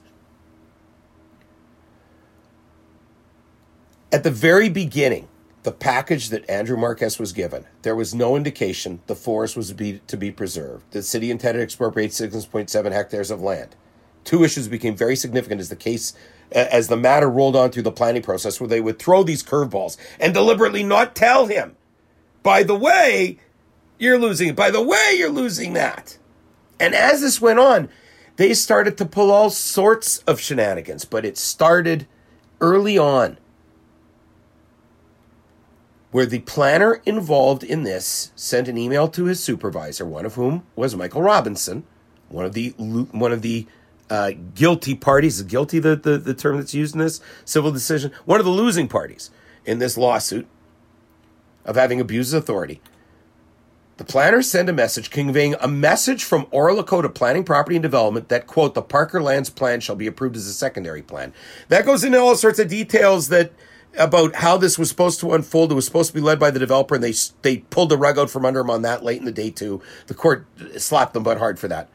At 4.12 4.24
the 4.24 4.32
very 4.32 4.70
beginning, 4.70 5.28
the 5.64 5.72
package 5.72 6.30
that 6.30 6.48
Andrew 6.50 6.78
Marquess 6.78 7.18
was 7.18 7.34
given, 7.34 7.66
there 7.82 7.96
was 7.96 8.14
no 8.14 8.36
indication 8.36 9.02
the 9.08 9.16
forest 9.16 9.58
was 9.58 9.70
to 9.70 9.74
be, 9.74 10.02
to 10.08 10.18
be 10.18 10.30
preserved. 10.30 10.92
The 10.92 11.02
city 11.02 11.32
intended 11.32 11.60
to 11.60 11.64
expropriate 11.64 12.12
6.7 12.12 12.92
hectares 12.92 13.32
of 13.32 13.42
land. 13.42 13.76
Two 14.24 14.44
issues 14.44 14.68
became 14.68 14.96
very 14.96 15.16
significant 15.16 15.62
as 15.62 15.70
the 15.70 15.76
case 15.76 16.14
as 16.52 16.88
the 16.88 16.98
matter 16.98 17.30
rolled 17.30 17.56
on 17.56 17.72
through 17.72 17.84
the 17.84 17.92
planning 17.92 18.22
process 18.22 18.60
where 18.60 18.68
they 18.68 18.82
would 18.82 19.00
throw 19.00 19.24
these 19.24 19.44
curveballs 19.44 19.98
and 20.20 20.34
deliberately 20.34 20.84
not 20.84 21.16
tell 21.16 21.48
him. 21.48 21.76
By 22.44 22.64
the 22.64 22.76
way, 22.76 23.40
you're 24.04 24.20
losing. 24.20 24.54
By 24.54 24.70
the 24.70 24.84
way, 24.84 25.16
you're 25.18 25.30
losing 25.30 25.74
that. 25.74 26.18
And 26.80 26.94
as 26.94 27.22
this 27.22 27.42
went 27.42 27.60
on, 27.60 27.90
they 28.36 28.54
started 28.54 28.98
to 28.98 29.06
pull 29.06 29.32
all 29.32 29.50
sorts 29.50 30.20
of 30.20 30.40
shenanigans, 30.40 31.06
but 31.06 31.26
it 31.26 31.38
started 31.38 32.08
early 32.60 32.98
on 32.98 33.38
where 36.12 36.26
the 36.26 36.40
planner 36.40 37.02
involved 37.06 37.64
in 37.64 37.84
this 37.84 38.32
sent 38.36 38.68
an 38.68 38.78
email 38.78 39.08
to 39.08 39.26
his 39.26 39.44
supervisor, 39.44 40.06
one 40.06 40.26
of 40.26 40.36
whom 40.36 40.64
was 40.76 40.96
Michael 40.96 41.22
Robinson, 41.22 41.84
one 42.30 42.46
of 42.46 42.54
the 42.54 42.70
one 42.78 43.32
of 43.32 43.42
the 43.42 43.66
uh, 44.10 44.32
guilty 44.54 44.94
parties. 44.94 45.42
Guilty 45.44 45.80
the, 45.80 45.96
the 45.96 46.18
the 46.18 46.34
term 46.34 46.58
that's 46.58 46.74
used 46.74 46.94
in 46.94 47.00
this 47.00 47.20
civil 47.46 47.72
decision? 47.72 48.12
One 48.26 48.40
of 48.40 48.46
the 48.46 48.52
losing 48.52 48.88
parties 48.88 49.32
in 49.66 49.80
this 49.80 49.98
lawsuit 49.98 50.48
of 51.66 51.76
having 51.76 52.00
abused 52.00 52.34
authority. 52.34 52.82
The 53.98 54.04
planners 54.04 54.50
send 54.50 54.70
a 54.70 54.74
message 54.74 55.12
conveying 55.12 55.56
a 55.60 55.68
message 55.68 56.24
from 56.24 56.48
to 56.52 57.10
Planning, 57.10 57.44
Property, 57.44 57.76
and 57.76 57.84
Development 57.84 58.28
that, 58.30 58.48
quote, 58.48 58.74
the 58.74 58.82
Parker 58.82 59.22
Lands 59.22 59.50
plan 59.50 59.82
shall 59.82 59.96
be 59.96 60.08
approved 60.08 60.36
as 60.36 60.48
a 60.48 60.54
secondary 60.54 61.04
plan. 61.04 61.32
That 61.68 61.86
goes 61.86 62.04
into 62.04 62.20
all 62.20 62.36
sorts 62.36 62.58
of 62.58 62.70
details 62.70 63.28
that 63.30 63.52
about 63.98 64.36
how 64.36 64.58
this 64.58 64.80
was 64.80 64.90
supposed 64.90 65.20
to 65.20 65.34
unfold. 65.34 65.72
It 65.72 65.76
was 65.76 65.86
supposed 65.86 66.10
to 66.10 66.16
be 66.16 66.22
led 66.22 66.40
by 66.40 66.50
the 66.50 66.60
developer, 66.60 66.96
and 66.96 67.04
they 67.04 67.14
they 67.44 67.58
pulled 67.58 67.90
the 67.90 67.98
rug 67.98 68.18
out 68.18 68.32
from 68.32 68.46
under 68.46 68.62
him 68.62 68.72
on 68.72 68.82
that 68.82 69.04
late 69.04 69.20
in 69.20 69.26
the 69.26 69.32
day 69.32 69.52
too. 69.52 69.82
The 70.08 70.16
court 70.16 70.48
slapped 70.78 71.14
them 71.14 71.24
but 71.24 71.38
hard 71.38 71.60
for 71.60 71.68
that. 71.68 71.90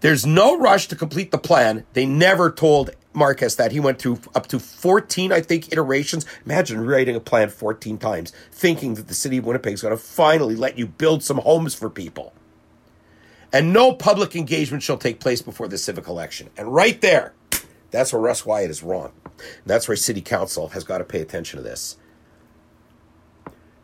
There's 0.00 0.26
no 0.26 0.58
rush 0.58 0.86
to 0.88 0.96
complete 0.96 1.30
the 1.30 1.38
plan. 1.38 1.86
They 1.94 2.04
never 2.04 2.50
told 2.50 2.90
Marquess 3.14 3.54
that 3.56 3.72
he 3.72 3.80
went 3.80 3.98
through 3.98 4.20
up 4.34 4.46
to 4.48 4.58
14, 4.58 5.32
I 5.32 5.40
think, 5.40 5.72
iterations. 5.72 6.26
Imagine 6.44 6.84
writing 6.84 7.16
a 7.16 7.20
plan 7.20 7.48
14 7.48 7.98
times, 7.98 8.32
thinking 8.50 8.94
that 8.94 9.08
the 9.08 9.14
city 9.14 9.38
of 9.38 9.46
Winnipeg 9.46 9.74
is 9.74 9.82
going 9.82 9.96
to 9.96 10.02
finally 10.02 10.56
let 10.56 10.78
you 10.78 10.86
build 10.86 11.22
some 11.22 11.38
homes 11.38 11.74
for 11.74 11.88
people. 11.88 12.32
And 13.52 13.72
no 13.72 13.92
public 13.92 14.34
engagement 14.34 14.82
shall 14.82 14.98
take 14.98 15.20
place 15.20 15.40
before 15.40 15.68
the 15.68 15.78
civic 15.78 16.08
election. 16.08 16.50
And 16.56 16.74
right 16.74 17.00
there, 17.00 17.34
that's 17.92 18.12
where 18.12 18.20
Russ 18.20 18.44
Wyatt 18.44 18.70
is 18.70 18.82
wrong. 18.82 19.12
That's 19.64 19.86
where 19.86 19.96
City 19.96 20.20
Council 20.20 20.68
has 20.68 20.82
got 20.82 20.98
to 20.98 21.04
pay 21.04 21.20
attention 21.20 21.58
to 21.58 21.62
this. 21.62 21.96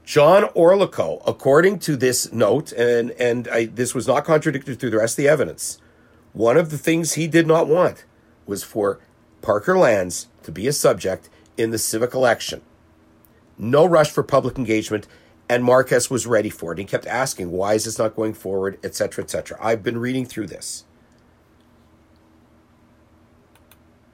John 0.04 0.42
Orlikow, 0.56 1.22
according 1.24 1.78
to 1.80 1.96
this 1.96 2.32
note, 2.32 2.72
and, 2.72 3.12
and 3.12 3.46
I, 3.46 3.66
this 3.66 3.94
was 3.94 4.08
not 4.08 4.24
contradicted 4.24 4.80
through 4.80 4.90
the 4.90 4.98
rest 4.98 5.12
of 5.12 5.22
the 5.22 5.28
evidence, 5.28 5.78
one 6.32 6.56
of 6.56 6.70
the 6.70 6.78
things 6.78 7.12
he 7.12 7.28
did 7.28 7.46
not 7.46 7.68
want 7.68 8.04
was 8.44 8.64
for 8.64 8.98
Parker 9.42 9.78
Lands 9.78 10.28
to 10.42 10.52
be 10.52 10.66
a 10.66 10.72
subject 10.72 11.28
in 11.56 11.70
the 11.70 11.78
civic 11.78 12.14
election. 12.14 12.62
No 13.58 13.84
rush 13.84 14.10
for 14.10 14.22
public 14.22 14.56
engagement, 14.58 15.06
and 15.48 15.64
Marquess 15.64 16.10
was 16.10 16.26
ready 16.26 16.50
for 16.50 16.72
it. 16.72 16.78
He 16.78 16.84
kept 16.84 17.06
asking, 17.06 17.50
why 17.50 17.74
is 17.74 17.84
this 17.84 17.98
not 17.98 18.16
going 18.16 18.34
forward, 18.34 18.78
etc., 18.84 19.24
etc. 19.24 19.58
I've 19.60 19.82
been 19.82 19.98
reading 19.98 20.24
through 20.24 20.46
this. 20.46 20.84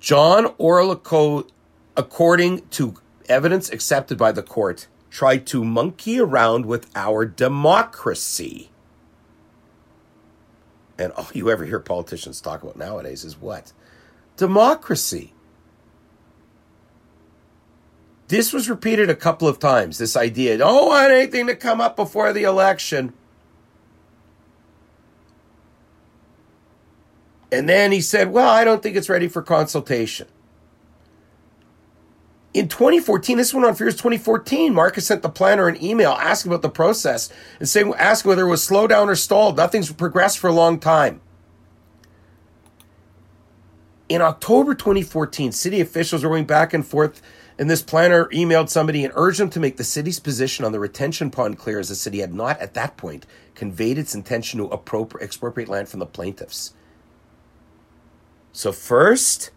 John 0.01 0.47
Orlikow, 0.55 1.49
according 1.97 2.69
to 2.69 2.95
evidence 3.29 3.71
accepted 3.71 4.17
by 4.19 4.33
the 4.33 4.43
court, 4.43 4.87
tried 5.11 5.47
to 5.47 5.65
monkey 5.65 6.21
around 6.21 6.67
with 6.67 6.91
our 6.95 7.25
democracy. 7.25 8.71
And 10.99 11.13
all 11.13 11.29
you 11.35 11.51
ever 11.51 11.65
hear 11.65 11.81
politicians 11.81 12.41
talk 12.41 12.63
about 12.63 12.77
nowadays 12.77 13.25
is 13.25 13.41
what? 13.41 13.73
Democracy. 14.37 15.33
This 18.29 18.53
was 18.53 18.69
repeated 18.69 19.09
a 19.09 19.15
couple 19.15 19.47
of 19.47 19.59
times. 19.59 19.99
This 19.99 20.17
idea, 20.17 20.55
oh, 20.55 20.59
don't 20.59 20.87
want 20.89 21.13
anything 21.13 21.47
to 21.47 21.55
come 21.55 21.81
up 21.81 21.97
before 21.97 22.33
the 22.33 22.43
election. 22.43 23.13
And 27.53 27.69
then 27.69 27.93
he 27.93 28.01
said, 28.01 28.33
Well, 28.33 28.49
I 28.49 28.65
don't 28.65 28.83
think 28.83 28.97
it's 28.97 29.09
ready 29.09 29.29
for 29.29 29.43
consultation. 29.43 30.27
In 32.53 32.69
2014, 32.69 33.37
this 33.37 33.53
went 33.53 33.67
on 33.67 33.75
for 33.75 33.85
years. 33.85 33.97
2014, 33.97 34.73
Marquess 34.73 35.07
sent 35.07 35.23
the 35.23 35.29
planner 35.29 35.69
an 35.69 35.83
email 35.83 36.13
asking 36.13 36.51
about 36.51 36.63
the 36.63 36.71
process 36.71 37.31
and 37.59 37.69
saying, 37.69 37.93
asking 37.99 38.31
whether 38.31 38.47
it 38.47 38.51
was 38.51 38.63
slow 38.63 38.87
down 38.87 39.11
or 39.11 39.15
stalled. 39.15 39.59
Nothing's 39.59 39.93
progressed 39.93 40.39
for 40.39 40.49
a 40.49 40.55
long 40.55 40.81
time. 40.81 41.21
In 44.09 44.23
October 44.23 44.75
2014, 44.75 45.51
city 45.51 45.81
officials 45.81 46.23
were 46.23 46.31
going 46.31 46.45
back 46.45 46.73
and 46.73 46.87
forth, 46.87 47.21
and 47.59 47.69
this 47.69 47.83
planner 47.83 48.27
emailed 48.27 48.69
somebody 48.69 49.05
and 49.05 49.13
urged 49.17 49.41
them 49.41 49.51
to 49.51 49.59
make 49.59 49.79
the 49.79 49.85
city's 49.85 50.21
position 50.21 50.65
on 50.65 50.71
the 50.71 50.79
retention 50.79 51.31
pond 51.31 51.59
clear, 51.59 51.81
as 51.81 51.89
the 51.89 51.97
city 51.97 52.21
had 52.21 52.33
not, 52.33 52.61
at 52.61 52.75
that 52.75 52.97
point, 52.97 53.27
conveyed 53.57 53.99
its 53.99 54.15
intention 54.15 54.61
to 54.61 54.73
expropriate 55.21 55.69
land 55.69 55.89
from 55.89 55.99
the 55.99 56.07
plaintiffs. 56.07 56.73
So, 58.53 58.71
first, 58.71 59.51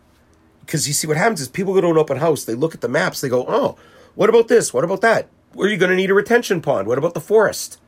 because 0.61 0.87
you 0.87 0.93
see 0.93 1.07
what 1.07 1.17
happens 1.17 1.41
is 1.41 1.47
people 1.47 1.75
go 1.75 1.81
to 1.81 1.89
an 1.91 1.97
open 1.97 2.17
house, 2.17 2.43
they 2.43 2.55
look 2.55 2.73
at 2.73 2.81
the 2.81 2.89
maps, 2.89 3.21
they 3.21 3.29
go, 3.29 3.45
oh, 3.47 3.77
what 4.15 4.29
about 4.29 4.47
this? 4.47 4.73
What 4.73 4.83
about 4.83 5.01
that? 5.01 5.29
Are 5.57 5.67
you 5.67 5.77
going 5.77 5.91
to 5.91 5.95
need 5.95 6.09
a 6.09 6.15
retention 6.15 6.59
pond? 6.61 6.87
What 6.87 6.97
about 6.97 7.13
the 7.13 7.21
forest? 7.21 7.79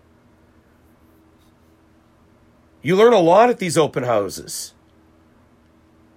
You 2.84 2.96
learn 2.96 3.14
a 3.14 3.20
lot 3.20 3.50
at 3.50 3.58
these 3.58 3.78
open 3.78 4.04
houses. 4.04 4.74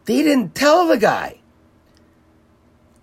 They 0.04 0.22
didn't 0.22 0.54
tell 0.54 0.86
the 0.86 0.98
guy. 0.98 1.40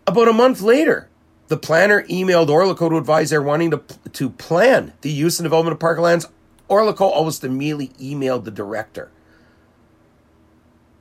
About 0.05 0.27
a 0.27 0.33
month 0.33 0.61
later, 0.61 1.09
the 1.47 1.57
planner 1.57 2.03
emailed 2.03 2.47
Orlikow 2.47 2.89
to 2.89 2.97
advise 2.97 3.29
they're 3.29 3.41
wanting 3.41 3.71
to, 3.71 3.81
to 4.13 4.29
plan 4.29 4.93
the 5.01 5.11
use 5.11 5.39
and 5.39 5.45
development 5.45 5.73
of 5.73 5.79
parklands. 5.79 6.29
Orlikow 6.69 7.01
almost 7.01 7.43
immediately 7.43 7.89
emailed 7.99 8.45
the 8.45 8.51
director 8.51 9.11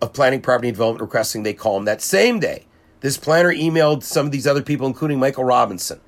of 0.01 0.13
planning, 0.13 0.41
property, 0.41 0.69
and 0.69 0.75
development 0.75 1.03
requesting 1.03 1.43
they 1.43 1.55
call 1.55 1.77
him 1.77 1.85
that 1.85 2.03
same 2.03 2.41
day. 2.41 2.67
This 3.01 3.17
planner 3.17 3.53
emailed 3.53 4.03
some 4.03 4.27
of 4.27 4.33
these 4.33 4.47
other 4.47 4.63
people, 4.63 4.87
including 4.87 5.19
Michael 5.19 5.45
Robinson, 5.45 6.01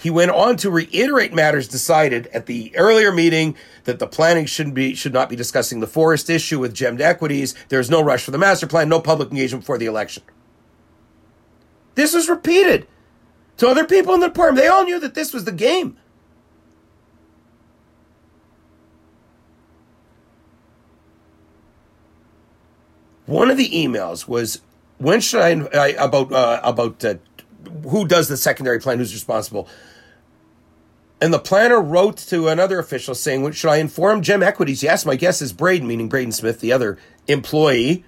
He 0.00 0.10
went 0.10 0.30
on 0.30 0.56
to 0.58 0.70
reiterate 0.70 1.34
matters 1.34 1.66
decided 1.66 2.28
at 2.28 2.46
the 2.46 2.70
earlier 2.76 3.10
meeting 3.10 3.56
that 3.82 3.98
the 3.98 4.06
planning 4.06 4.46
shouldn't 4.46 4.76
be 4.76 4.94
should 4.94 5.12
not 5.12 5.28
be 5.28 5.34
discussing 5.34 5.80
the 5.80 5.88
forest 5.88 6.30
issue 6.30 6.60
with 6.60 6.72
Gem 6.72 7.00
Equities. 7.00 7.56
There's 7.68 7.90
no 7.90 8.00
rush 8.00 8.22
for 8.22 8.30
the 8.30 8.38
master 8.38 8.68
plan, 8.68 8.88
no 8.88 9.00
public 9.00 9.32
engagement 9.32 9.62
before 9.64 9.76
the 9.76 9.86
election. 9.86 10.22
This 11.96 12.14
was 12.14 12.28
repeated 12.28 12.86
to 13.56 13.66
other 13.66 13.84
people 13.84 14.14
in 14.14 14.20
the 14.20 14.28
department. 14.28 14.62
They 14.62 14.68
all 14.68 14.84
knew 14.84 15.00
that 15.00 15.14
this 15.14 15.32
was 15.32 15.46
the 15.46 15.52
game. 15.52 15.96
One 23.26 23.50
of 23.50 23.56
the 23.56 23.68
emails 23.68 24.28
was 24.28 24.62
when 24.98 25.20
should 25.20 25.40
I, 25.40 25.66
I 25.76 25.88
about 25.98 26.32
uh, 26.32 26.60
about 26.62 27.04
uh, 27.04 27.14
who 27.88 28.06
does 28.06 28.28
the 28.28 28.36
secondary 28.36 28.78
plan, 28.78 28.98
who's 28.98 29.12
responsible. 29.12 29.68
And 31.20 31.34
the 31.34 31.38
planner 31.38 31.80
wrote 31.80 32.16
to 32.28 32.48
another 32.48 32.78
official 32.78 33.14
saying, 33.14 33.50
Should 33.52 33.70
I 33.70 33.76
inform 33.78 34.22
Gem 34.22 34.42
Equities? 34.42 34.82
Yes, 34.82 35.04
my 35.04 35.16
guess 35.16 35.42
is 35.42 35.52
Braden, 35.52 35.88
meaning 35.88 36.08
Braden 36.08 36.32
Smith, 36.32 36.60
the 36.60 36.72
other 36.72 36.98
employee 37.26 38.04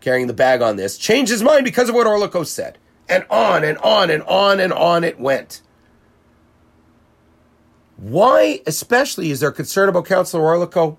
carrying 0.00 0.26
the 0.26 0.32
bag 0.32 0.62
on 0.62 0.76
this, 0.76 0.98
changed 0.98 1.30
his 1.30 1.42
mind 1.42 1.64
because 1.64 1.88
of 1.88 1.94
what 1.94 2.06
Orlikow 2.06 2.46
said. 2.46 2.78
And 3.08 3.24
on 3.30 3.64
and 3.64 3.78
on 3.78 4.10
and 4.10 4.22
on 4.24 4.60
and 4.60 4.72
on 4.72 5.04
it 5.04 5.20
went. 5.20 5.62
Why, 7.96 8.62
especially, 8.66 9.30
is 9.30 9.40
there 9.40 9.52
concern 9.52 9.88
about 9.88 10.06
Councillor 10.06 10.42
Orlikow? 10.42 10.96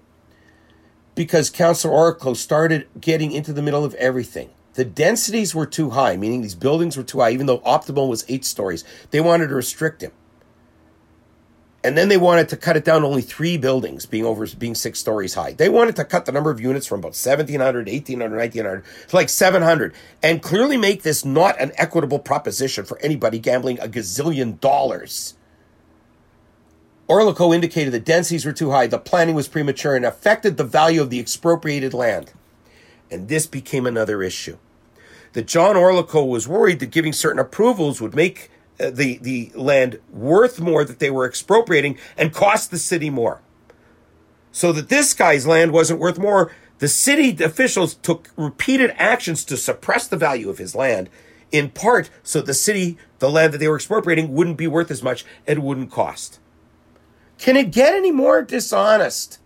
Because 1.15 1.50
Councillor 1.50 1.93
Orlikow 1.93 2.36
started 2.36 2.88
getting 3.00 3.31
into 3.31 3.53
the 3.53 3.62
middle 3.62 3.84
of 3.84 3.96
everything. 3.96 4.51
The 4.75 4.86
densities 4.86 5.53
were 5.53 5.65
too 5.65 5.89
high, 5.89 6.15
meaning 6.15 6.41
these 6.41 6.55
buildings 6.55 6.96
were 6.96 7.03
too 7.03 7.20
high, 7.20 7.31
even 7.31 7.46
though 7.46 7.60
optimal 7.60 8.08
was 8.08 8.24
eight 8.29 8.46
stories. 8.46 8.86
They 9.10 9.20
wanted 9.20 9.48
to 9.48 9.55
restrict 9.55 10.01
him. 10.01 10.12
And 11.84 11.98
then 11.98 12.10
they 12.10 12.18
wanted 12.18 12.48
to 12.50 12.58
cut 12.58 12.78
it 12.78 12.86
down 12.86 13.02
to 13.02 13.08
only 13.08 13.24
three 13.24 13.58
buildings 13.58 14.06
being 14.06 14.24
over 14.26 14.46
being 14.48 14.76
six 14.76 15.00
stories 15.00 15.34
high. 15.34 15.54
They 15.54 15.68
wanted 15.68 15.96
to 15.96 16.06
cut 16.06 16.26
the 16.26 16.32
number 16.32 16.52
of 16.52 16.62
units 16.62 16.86
from 16.86 17.00
about 17.00 17.16
1700, 17.16 17.88
1800, 17.88 18.38
1900 18.38 18.84
to 19.08 19.16
like 19.16 19.30
700 19.30 19.94
and 20.22 20.44
clearly 20.44 20.78
make 20.78 21.02
this 21.02 21.26
not 21.26 21.60
an 21.60 21.72
equitable 21.78 22.20
proposition 22.20 22.86
for 22.86 23.00
anybody 23.00 23.40
gambling 23.40 23.80
a 23.80 23.88
gazillion 23.88 24.60
dollars. 24.60 25.34
Orlikow 27.10 27.54
indicated 27.54 27.92
the 27.92 28.00
densities 28.00 28.46
were 28.46 28.54
too 28.54 28.72
high, 28.72 28.88
the 28.88 28.98
planning 28.98 29.36
was 29.36 29.50
premature, 29.50 29.98
and 29.98 30.06
affected 30.06 30.56
the 30.56 30.64
value 30.64 31.02
of 31.02 31.10
the 31.10 31.20
expropriated 31.20 31.94
land. 31.94 32.32
And 33.10 33.28
this 33.28 33.46
became 33.48 33.86
another 33.86 34.24
issue. 34.24 34.58
That 35.34 35.46
John 35.46 35.76
Orlikow 35.76 36.26
was 36.26 36.48
worried 36.48 36.80
that 36.80 36.92
giving 36.92 37.12
certain 37.12 37.40
approvals 37.40 38.00
would 38.00 38.16
make 38.16 38.50
Uh, 38.80 38.90
the, 38.90 39.18
the 39.22 39.51
land 39.54 40.00
worth 40.12 40.60
more 40.60 40.84
that 40.84 41.00
they 41.00 41.12
were 41.12 41.25
expropriating 41.25 41.98
and 42.18 42.34
cost 42.34 42.72
the 42.72 42.78
city 42.78 43.10
more. 43.10 43.42
So 44.51 44.72
that 44.72 44.90
this 44.90 45.13
guy's 45.13 45.46
land 45.46 45.72
wasn't 45.72 46.00
worth 46.00 46.18
more, 46.18 46.51
the 46.80 46.88
city 46.88 47.44
officials 47.44 47.94
took 47.96 48.30
repeated 48.36 48.94
actions 48.98 49.46
to 49.46 49.58
suppress 49.58 50.08
the 50.08 50.18
value 50.18 50.50
of 50.50 50.58
his 50.58 50.74
land, 50.74 51.10
in 51.51 51.70
part 51.70 52.10
so 52.24 52.42
the 52.42 52.54
city, 52.54 52.98
the 53.20 53.30
land 53.30 53.54
that 53.54 53.60
they 53.60 53.68
were 53.68 53.75
expropriating, 53.75 54.34
wouldn't 54.34 54.58
be 54.58 54.68
worth 54.68 54.90
as 54.90 55.04
much 55.04 55.25
and 55.46 55.62
wouldn't 55.62 55.92
cost. 55.92 56.40
Can 57.38 57.56
it 57.56 57.72
get 57.72 57.94
any 57.94 58.12
more 58.12 58.42
dishonest? 58.42 59.40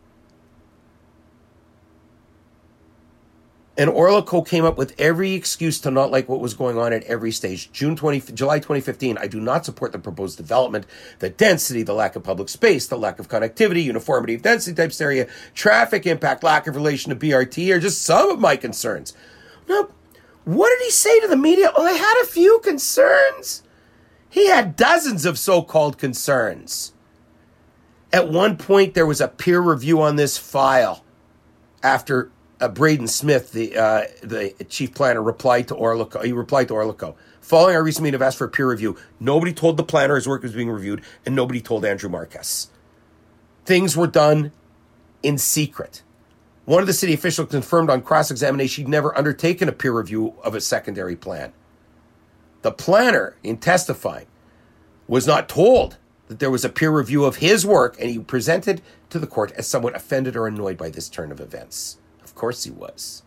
And 3.77 3.89
Orlikow 3.89 4.47
came 4.47 4.63
up 4.63 4.77
with 4.77 4.95
every 4.97 5.33
excuse 5.33 5.81
to 5.81 5.91
not 5.91 6.09
like 6.09 6.29
what 6.29 6.39
was 6.39 6.53
going 6.53 6.77
on 6.77 6.93
at 6.93 7.03
every 7.03 7.31
stage. 7.31 7.69
June 7.73 7.97
20, 7.97 8.33
July 8.33 8.59
2015, 8.59 9.17
I 9.17 9.27
do 9.27 9.41
not 9.41 9.65
support 9.65 9.91
the 9.91 9.99
proposed 9.99 10.37
development. 10.37 10.85
The 11.19 11.29
density, 11.29 11.83
the 11.83 11.93
lack 11.93 12.15
of 12.15 12.23
public 12.23 12.47
space, 12.47 12.87
the 12.87 12.97
lack 12.97 13.19
of 13.19 13.27
connectivity, 13.27 13.83
uniformity 13.83 14.35
of 14.35 14.43
density 14.43 14.75
types 14.75 15.01
area, 15.01 15.27
traffic 15.53 16.07
impact, 16.07 16.43
lack 16.43 16.67
of 16.67 16.75
relation 16.75 17.09
to 17.09 17.15
BRT 17.17 17.75
are 17.75 17.79
just 17.79 18.01
some 18.01 18.29
of 18.29 18.39
my 18.39 18.55
concerns. 18.55 19.13
Now, 19.67 19.89
what 20.45 20.69
did 20.69 20.85
he 20.85 20.91
say 20.91 21.19
to 21.19 21.27
the 21.27 21.35
media? 21.35 21.71
Oh, 21.75 21.85
I 21.85 21.93
had 21.93 22.21
a 22.23 22.27
few 22.27 22.59
concerns. 22.63 23.63
He 24.29 24.47
had 24.47 24.77
dozens 24.77 25.25
of 25.25 25.37
so 25.37 25.61
called 25.61 25.97
concerns. 25.97 26.93
At 28.13 28.29
one 28.29 28.55
point, 28.55 28.93
there 28.93 29.05
was 29.05 29.19
a 29.19 29.27
peer 29.27 29.59
review 29.59 30.01
on 30.01 30.15
this 30.15 30.37
file 30.37 31.03
after 31.83 32.31
uh, 32.61 32.67
Braden 32.69 33.07
Smith, 33.07 33.51
the 33.51 33.75
uh, 33.77 34.03
the 34.21 34.53
chief 34.69 34.93
planner, 34.93 35.21
replied 35.21 35.67
to 35.69 35.75
Orlikow. 35.75 36.23
He 36.23 36.31
replied 36.31 36.67
to 36.69 36.73
Orlikow. 36.73 37.15
Following 37.41 37.75
our 37.75 37.83
recent 37.83 38.03
meeting, 38.03 38.15
I've 38.15 38.25
asked 38.27 38.37
for 38.37 38.45
a 38.45 38.49
peer 38.49 38.69
review. 38.69 38.97
Nobody 39.19 39.53
told 39.53 39.77
the 39.77 39.83
planner 39.83 40.15
his 40.15 40.27
work 40.27 40.41
was 40.41 40.53
being 40.53 40.69
reviewed, 40.69 41.01
and 41.25 41.35
nobody 41.35 41.61
told 41.61 41.85
Andrew 41.85 42.09
Marquess. 42.09 42.69
Things 43.65 43.95
were 43.95 44.07
done 44.07 44.51
in 45.21 45.37
secret. 45.37 46.01
One 46.65 46.81
of 46.81 46.87
the 46.87 46.93
city 46.93 47.13
officials 47.13 47.49
confirmed 47.49 47.91
on 47.91 48.01
cross 48.01 48.31
examination 48.31 48.85
he'd 48.85 48.89
never 48.89 49.15
undertaken 49.15 49.69
a 49.69 49.71
peer 49.71 49.91
review 49.95 50.33
of 50.43 50.55
a 50.55 50.61
secondary 50.61 51.15
plan. 51.15 51.53
The 52.63 52.71
planner, 52.71 53.37
in 53.43 53.57
testifying, 53.57 54.25
was 55.07 55.27
not 55.27 55.47
told 55.47 55.97
that 56.27 56.39
there 56.39 56.49
was 56.49 56.65
a 56.65 56.69
peer 56.69 56.89
review 56.89 57.25
of 57.25 57.35
his 57.35 57.63
work, 57.63 57.95
and 57.99 58.09
he 58.09 58.17
presented 58.17 58.81
to 59.11 59.19
the 59.19 59.27
court 59.27 59.51
as 59.51 59.67
somewhat 59.67 59.95
offended 59.95 60.35
or 60.35 60.47
annoyed 60.47 60.77
by 60.77 60.89
this 60.89 61.07
turn 61.07 61.31
of 61.31 61.39
events. 61.39 61.97
Course 62.45 62.63
he 62.63 62.69
was. 62.69 63.23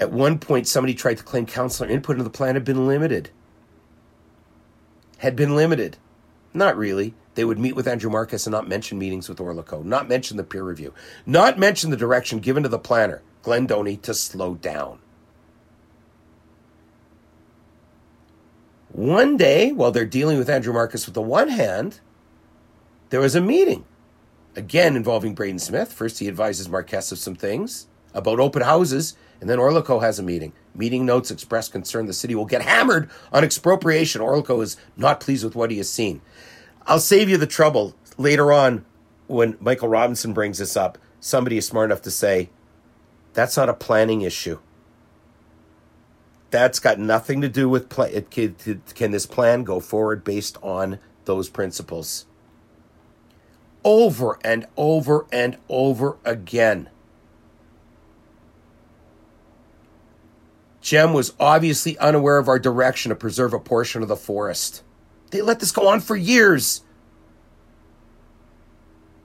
At 0.00 0.10
one 0.10 0.40
point, 0.40 0.66
somebody 0.66 0.92
tried 0.92 1.18
to 1.18 1.22
claim 1.22 1.46
counselor 1.46 1.88
input 1.88 2.14
into 2.14 2.24
the 2.24 2.30
plan 2.30 2.56
had 2.56 2.64
been 2.64 2.88
limited. 2.88 3.30
Had 5.18 5.36
been 5.36 5.54
limited. 5.54 5.98
Not 6.52 6.76
really. 6.76 7.14
They 7.36 7.44
would 7.44 7.60
meet 7.60 7.76
with 7.76 7.86
Andrew 7.86 8.10
Marquess 8.10 8.44
and 8.44 8.50
not 8.50 8.66
mention 8.66 8.98
meetings 8.98 9.28
with 9.28 9.38
Orlikow, 9.38 9.84
not 9.84 10.08
mention 10.08 10.36
the 10.36 10.42
peer 10.42 10.64
review, 10.64 10.92
not 11.24 11.56
mention 11.56 11.90
the 11.90 11.96
direction 11.96 12.40
given 12.40 12.64
to 12.64 12.68
the 12.68 12.76
planner, 12.76 13.22
Glenn 13.42 13.68
Doney, 13.68 13.98
to 13.98 14.12
slow 14.12 14.56
down. 14.56 14.98
One 18.88 19.36
day, 19.36 19.70
while 19.70 19.92
they're 19.92 20.04
dealing 20.04 20.38
with 20.38 20.50
Andrew 20.50 20.72
Marquess 20.72 21.06
with 21.06 21.14
the 21.14 21.22
one 21.22 21.50
hand, 21.50 22.00
there 23.10 23.20
was 23.20 23.36
a 23.36 23.40
meeting 23.40 23.84
again 24.56 24.96
involving 24.96 25.34
Braden 25.34 25.58
Smith. 25.58 25.92
First, 25.92 26.18
he 26.18 26.28
advises 26.28 26.68
Marquess 26.68 27.12
of 27.12 27.18
some 27.18 27.34
things 27.34 27.86
about 28.14 28.40
open 28.40 28.62
houses, 28.62 29.16
and 29.40 29.48
then 29.48 29.58
Orlikow 29.58 30.02
has 30.02 30.18
a 30.18 30.22
meeting. 30.22 30.52
Meeting 30.74 31.06
notes 31.06 31.30
express 31.30 31.68
concern 31.68 32.06
the 32.06 32.12
city 32.12 32.34
will 32.34 32.44
get 32.44 32.62
hammered 32.62 33.08
on 33.32 33.44
expropriation. 33.44 34.20
Orlikow 34.20 34.62
is 34.62 34.76
not 34.96 35.20
pleased 35.20 35.44
with 35.44 35.54
what 35.54 35.70
he 35.70 35.78
has 35.78 35.90
seen. 35.90 36.20
I'll 36.86 37.00
save 37.00 37.28
you 37.28 37.36
the 37.36 37.46
trouble 37.46 37.94
later 38.18 38.52
on 38.52 38.84
when 39.26 39.56
Michael 39.60 39.88
Robinson 39.88 40.32
brings 40.32 40.58
this 40.58 40.76
up. 40.76 40.98
Somebody 41.20 41.56
is 41.56 41.66
smart 41.66 41.90
enough 41.90 42.02
to 42.02 42.10
say, 42.10 42.50
that's 43.32 43.56
not 43.56 43.68
a 43.68 43.74
planning 43.74 44.22
issue. 44.22 44.58
That's 46.50 46.80
got 46.80 46.98
nothing 46.98 47.40
to 47.42 47.48
do 47.48 47.68
with 47.68 47.88
play. 47.88 48.20
Can, 48.28 48.56
can 48.94 49.12
this 49.12 49.26
plan 49.26 49.62
go 49.62 49.78
forward 49.78 50.24
based 50.24 50.58
on 50.62 50.98
those 51.26 51.48
principles? 51.48 52.26
Over 53.84 54.38
and 54.44 54.66
over 54.76 55.26
and 55.32 55.56
over 55.68 56.18
again. 56.24 56.90
Gem 60.80 61.12
was 61.12 61.34
obviously 61.38 61.96
unaware 61.98 62.38
of 62.38 62.48
our 62.48 62.58
direction 62.58 63.10
to 63.10 63.14
preserve 63.14 63.52
a 63.52 63.60
portion 63.60 64.02
of 64.02 64.08
the 64.08 64.16
forest. 64.16 64.82
They 65.30 65.42
let 65.42 65.60
this 65.60 65.72
go 65.72 65.88
on 65.88 66.00
for 66.00 66.16
years. 66.16 66.82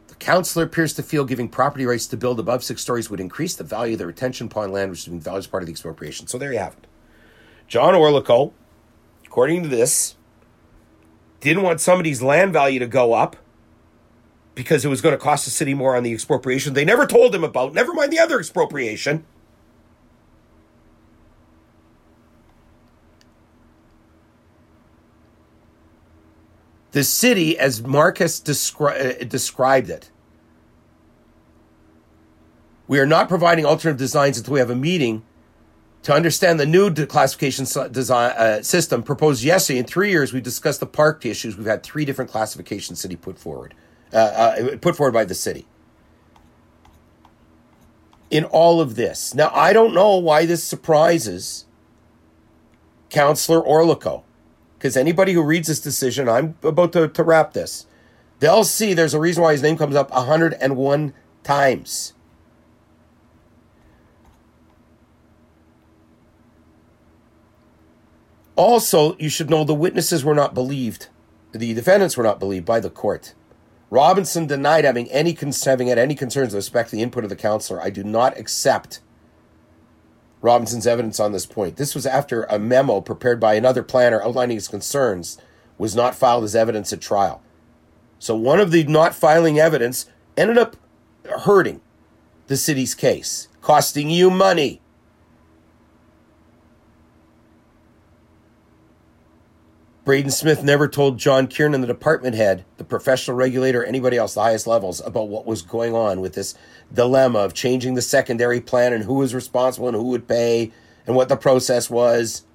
The 0.07 0.15
councillor 0.15 0.65
appears 0.65 0.93
to 0.93 1.03
feel 1.03 1.25
giving 1.25 1.49
property 1.49 1.85
rights 1.85 2.07
to 2.07 2.17
build 2.17 2.39
above 2.39 2.63
six 2.63 2.81
stories 2.81 3.09
would 3.09 3.19
increase 3.19 3.55
the 3.55 3.63
value 3.63 3.93
of 3.93 3.99
the 3.99 4.05
retention 4.05 4.49
pond 4.49 4.73
land, 4.73 4.91
which 4.91 4.99
is 4.99 5.05
being 5.07 5.21
valued 5.21 5.39
as 5.39 5.47
part 5.47 5.63
of 5.63 5.67
the 5.67 5.71
expropriation. 5.71 6.27
So 6.27 6.37
there 6.37 6.53
you 6.53 6.59
have 6.59 6.73
it. 6.73 6.87
John 7.67 7.93
Orlikow, 7.93 8.51
according 9.25 9.63
to 9.63 9.69
this, 9.69 10.15
didn't 11.39 11.63
want 11.63 11.81
somebody's 11.81 12.21
land 12.21 12.53
value 12.53 12.79
to 12.79 12.87
go 12.87 13.13
up 13.13 13.35
because 14.55 14.85
it 14.85 14.87
was 14.87 15.01
going 15.01 15.13
to 15.13 15.19
cost 15.19 15.45
the 15.45 15.51
city 15.51 15.73
more 15.73 15.95
on 15.95 16.03
the 16.03 16.13
expropriation 16.13 16.73
they 16.73 16.85
never 16.85 17.05
told 17.05 17.35
him 17.35 17.43
about, 17.43 17.73
never 17.73 17.93
mind 17.93 18.11
the 18.11 18.19
other 18.19 18.39
expropriation. 18.39 19.25
The 26.91 27.03
city, 27.03 27.59
as 27.59 27.83
Marquess 27.83 28.39
descri- 28.39 29.21
uh, 29.21 29.25
described 29.25 29.89
it, 29.89 30.09
we 32.87 32.99
are 32.99 33.05
not 33.05 33.27
providing 33.27 33.65
alternative 33.65 33.97
designs 33.99 34.37
until 34.37 34.53
we 34.53 34.59
have 34.59 34.69
a 34.69 34.75
meeting 34.75 35.23
to 36.03 36.13
understand 36.13 36.57
the 36.57 36.65
new 36.65 36.93
classification 36.93 37.65
design 37.91 38.31
uh, 38.37 38.61
system 38.61 39.03
proposed 39.03 39.43
yesterday. 39.43 39.79
In 39.79 39.85
three 39.85 40.11
years, 40.11 40.31
we 40.31 40.39
discussed 40.39 40.79
the 40.79 40.85
park 40.85 41.25
issues. 41.25 41.57
We've 41.57 41.67
had 41.67 41.83
three 41.83 42.05
different 42.05 42.31
classifications 42.31 43.01
city 43.01 43.17
put 43.17 43.37
forward 43.37 43.73
uh, 44.15 44.17
uh, 44.17 44.77
put 44.77 44.95
forward 44.95 45.11
by 45.11 45.25
the 45.25 45.35
city 45.35 45.67
in 48.31 48.45
all 48.45 48.81
of 48.81 48.95
this. 48.95 49.35
Now, 49.35 49.51
I 49.53 49.73
don't 49.73 49.93
know 49.93 50.17
why 50.17 50.45
this 50.45 50.63
surprises 50.63 51.65
Counselor 53.09 53.61
Orlikow. 53.61 54.23
Because 54.77 54.97
anybody 54.97 55.33
who 55.33 55.41
reads 55.41 55.67
this 55.67 55.79
decision, 55.79 56.27
I'm 56.29 56.55
about 56.61 56.93
to, 56.93 57.07
to 57.07 57.23
wrap 57.23 57.53
this, 57.53 57.87
they'll 58.39 58.63
see 58.63 58.93
there's 58.93 59.13
a 59.13 59.19
reason 59.19 59.41
why 59.41 59.53
his 59.53 59.63
name 59.63 59.77
comes 59.77 59.95
up 59.95 60.11
101 60.11 61.13
times. 61.43 62.13
Also, 68.55 69.17
you 69.17 69.29
should 69.29 69.49
know 69.49 69.63
the 69.63 69.73
witnesses 69.73 70.23
were 70.23 70.35
not 70.35 70.53
believed. 70.53 71.07
The 71.51 71.73
defendants 71.73 72.15
were 72.15 72.23
not 72.23 72.39
believed 72.39 72.65
by 72.65 72.79
the 72.79 72.89
court. 72.89 73.33
Robinson 73.95 74.45
denied 74.45 74.83
having 74.83 75.09
any 75.09 75.33
having 75.63 75.87
had 75.87 75.97
any 75.97 76.15
concerns 76.15 76.53
with 76.53 76.65
respect 76.65 76.89
to 76.89 76.97
the 76.97 77.01
input 77.01 77.23
of 77.23 77.29
the 77.29 77.35
counselor. 77.37 77.81
I 77.81 77.89
do 77.89 78.03
not 78.03 78.37
accept 78.37 78.99
Robinson's 80.41 80.85
evidence 80.85 81.17
on 81.17 81.31
this 81.31 81.45
point. 81.45 81.77
This 81.77 81.95
was 81.95 82.05
after 82.05 82.43
a 82.43 82.59
memo 82.59 82.99
prepared 82.99 83.39
by 83.39 83.53
another 83.53 83.83
planner 83.83 84.21
outlining 84.21 84.57
his 84.57 84.67
concerns 84.67 85.37
was 85.77 85.95
not 85.95 86.13
filed 86.13 86.43
as 86.43 86.57
evidence 86.57 86.91
at 86.91 86.99
trial. 86.99 87.41
So 88.19 88.35
one 88.35 88.59
of 88.59 88.71
the 88.71 88.83
not 88.83 89.15
filing 89.15 89.59
evidence 89.59 90.07
ended 90.35 90.57
up 90.57 90.75
hurting 91.43 91.79
the 92.47 92.57
city's 92.57 92.95
case, 92.95 93.47
costing 93.61 94.09
you 94.09 94.29
money. 94.29 94.81
Braden 100.05 100.29
Smith 100.29 100.63
never 100.63 100.87
told 100.87 101.17
John 101.17 101.47
Kiernan, 101.47 101.81
the 101.81 101.87
department 101.87 102.35
head, 102.35 102.63
the 102.77 102.83
professional 102.83 103.35
regulator, 103.35 103.83
anybody 103.83 104.17
else, 104.17 104.35
the 104.35 104.41
highest 104.41 104.67
levels, 104.67 105.01
about 105.01 105.29
what 105.29 105.47
was 105.47 105.63
going 105.63 105.95
on 105.95 106.21
with 106.21 106.35
this 106.35 106.53
dilemma 106.93 107.39
of 107.39 107.55
changing 107.55 107.95
the 107.95 108.03
secondary 108.03 108.61
plan 108.61 108.93
and 108.93 109.03
who 109.03 109.15
was 109.15 109.33
responsible 109.33 109.87
and 109.87 109.97
who 109.97 110.03
would 110.03 110.27
pay 110.27 110.71
and 111.07 111.15
what 111.15 111.27
the 111.27 111.35
process 111.35 111.89
was. 111.89 112.45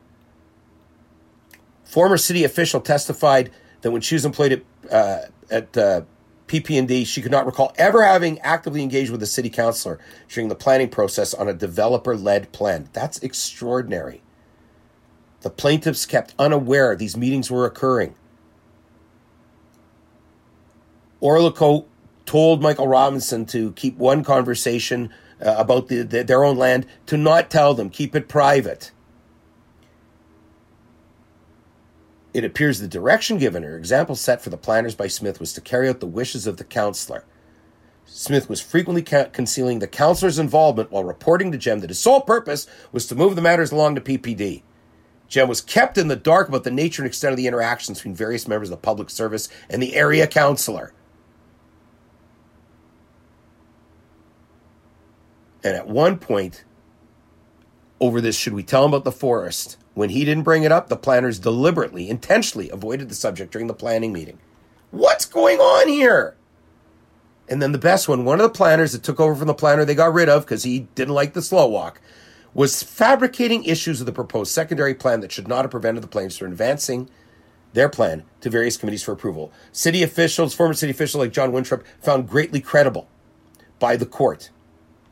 Former 1.82 2.16
city 2.16 2.44
official 2.44 2.80
testified 2.80 3.50
that 3.80 3.90
when 3.90 4.00
she 4.00 4.14
was 4.14 4.24
employed 4.24 4.52
at, 4.52 4.92
uh, 4.92 5.22
at 5.50 5.76
uh, 5.76 6.02
PP&D, 6.46 7.04
she 7.04 7.20
could 7.20 7.32
not 7.32 7.46
recall 7.46 7.74
ever 7.76 8.04
having 8.04 8.38
actively 8.40 8.80
engaged 8.80 9.10
with 9.10 9.24
a 9.24 9.26
city 9.26 9.50
councilor 9.50 9.98
during 10.28 10.48
the 10.48 10.54
planning 10.54 10.88
process 10.88 11.34
on 11.34 11.48
a 11.48 11.52
developer-led 11.52 12.52
plan. 12.52 12.88
That's 12.92 13.18
extraordinary. 13.18 14.22
The 15.42 15.50
plaintiffs 15.50 16.06
kept 16.06 16.34
unaware 16.38 16.94
these 16.94 17.16
meetings 17.16 17.50
were 17.50 17.64
occurring. 17.64 18.14
Orlikow 21.22 21.86
told 22.26 22.62
Michael 22.62 22.88
Robinson 22.88 23.44
to 23.46 23.72
keep 23.72 23.96
one 23.96 24.22
conversation 24.22 25.10
uh, 25.44 25.54
about 25.58 25.88
the, 25.88 26.02
the, 26.02 26.22
their 26.22 26.44
own 26.44 26.56
land, 26.56 26.86
to 27.06 27.16
not 27.16 27.50
tell 27.50 27.74
them, 27.74 27.90
keep 27.90 28.14
it 28.14 28.28
private. 28.28 28.92
It 32.32 32.44
appears 32.44 32.78
the 32.78 32.86
direction 32.86 33.38
given 33.38 33.64
or 33.64 33.76
example 33.76 34.14
set 34.14 34.40
for 34.40 34.50
the 34.50 34.56
planners 34.56 34.94
by 34.94 35.08
Smith 35.08 35.40
was 35.40 35.52
to 35.54 35.60
carry 35.60 35.88
out 35.88 36.00
the 36.00 36.06
wishes 36.06 36.46
of 36.46 36.58
the 36.58 36.64
counselor. 36.64 37.24
Smith 38.04 38.48
was 38.48 38.60
frequently 38.60 39.02
ca- 39.02 39.30
concealing 39.32 39.78
the 39.78 39.86
counselor's 39.86 40.38
involvement 40.38 40.90
while 40.90 41.04
reporting 41.04 41.50
to 41.52 41.58
Gem 41.58 41.80
that 41.80 41.90
his 41.90 41.98
sole 41.98 42.20
purpose 42.20 42.66
was 42.92 43.06
to 43.06 43.14
move 43.14 43.34
the 43.34 43.42
matters 43.42 43.72
along 43.72 43.94
to 43.94 44.00
PPD. 44.00 44.62
Gem 45.30 45.48
was 45.48 45.60
kept 45.60 45.96
in 45.96 46.08
the 46.08 46.16
dark 46.16 46.48
about 46.48 46.64
the 46.64 46.70
nature 46.72 47.02
and 47.02 47.06
extent 47.06 47.32
of 47.32 47.36
the 47.36 47.46
interactions 47.46 47.98
between 47.98 48.16
various 48.16 48.48
members 48.48 48.68
of 48.68 48.72
the 48.72 48.82
public 48.82 49.08
service 49.08 49.48
and 49.70 49.80
the 49.80 49.94
area 49.94 50.26
councilor. 50.26 50.92
And 55.62 55.76
at 55.76 55.86
one 55.86 56.18
point, 56.18 56.64
over 58.00 58.20
this, 58.20 58.36
should 58.36 58.54
we 58.54 58.64
tell 58.64 58.84
him 58.84 58.90
about 58.90 59.04
the 59.04 59.12
forest? 59.12 59.76
When 59.94 60.10
he 60.10 60.24
didn't 60.24 60.42
bring 60.42 60.64
it 60.64 60.72
up, 60.72 60.88
the 60.88 60.96
planners 60.96 61.38
deliberately, 61.38 62.10
intentionally 62.10 62.68
avoided 62.70 63.08
the 63.08 63.14
subject 63.14 63.52
during 63.52 63.68
the 63.68 63.74
planning 63.74 64.12
meeting. 64.12 64.38
What's 64.90 65.26
going 65.26 65.58
on 65.58 65.86
here? 65.86 66.34
And 67.48 67.62
then 67.62 67.70
the 67.70 67.78
best 67.78 68.08
one, 68.08 68.24
one 68.24 68.40
of 68.40 68.44
the 68.44 68.56
planners 68.56 68.92
that 68.92 69.04
took 69.04 69.20
over 69.20 69.36
from 69.36 69.46
the 69.46 69.54
planner 69.54 69.84
they 69.84 69.94
got 69.94 70.12
rid 70.12 70.28
of 70.28 70.44
because 70.44 70.64
he 70.64 70.88
didn't 70.94 71.14
like 71.14 71.34
the 71.34 71.42
slow 71.42 71.68
walk, 71.68 72.00
was 72.52 72.82
fabricating 72.82 73.64
issues 73.64 74.00
of 74.00 74.06
the 74.06 74.12
proposed 74.12 74.52
secondary 74.52 74.94
plan 74.94 75.20
that 75.20 75.32
should 75.32 75.48
not 75.48 75.64
have 75.64 75.70
prevented 75.70 76.02
the 76.02 76.08
plaintiffs 76.08 76.38
from 76.38 76.50
advancing 76.50 77.08
their 77.72 77.88
plan 77.88 78.24
to 78.40 78.50
various 78.50 78.76
committees 78.76 79.02
for 79.02 79.12
approval. 79.12 79.52
City 79.70 80.02
officials, 80.02 80.54
former 80.54 80.74
city 80.74 80.90
officials 80.90 81.20
like 81.20 81.32
John 81.32 81.52
Winthrop, 81.52 81.84
found 82.00 82.28
greatly 82.28 82.60
credible 82.60 83.08
by 83.78 83.96
the 83.96 84.06
court 84.06 84.50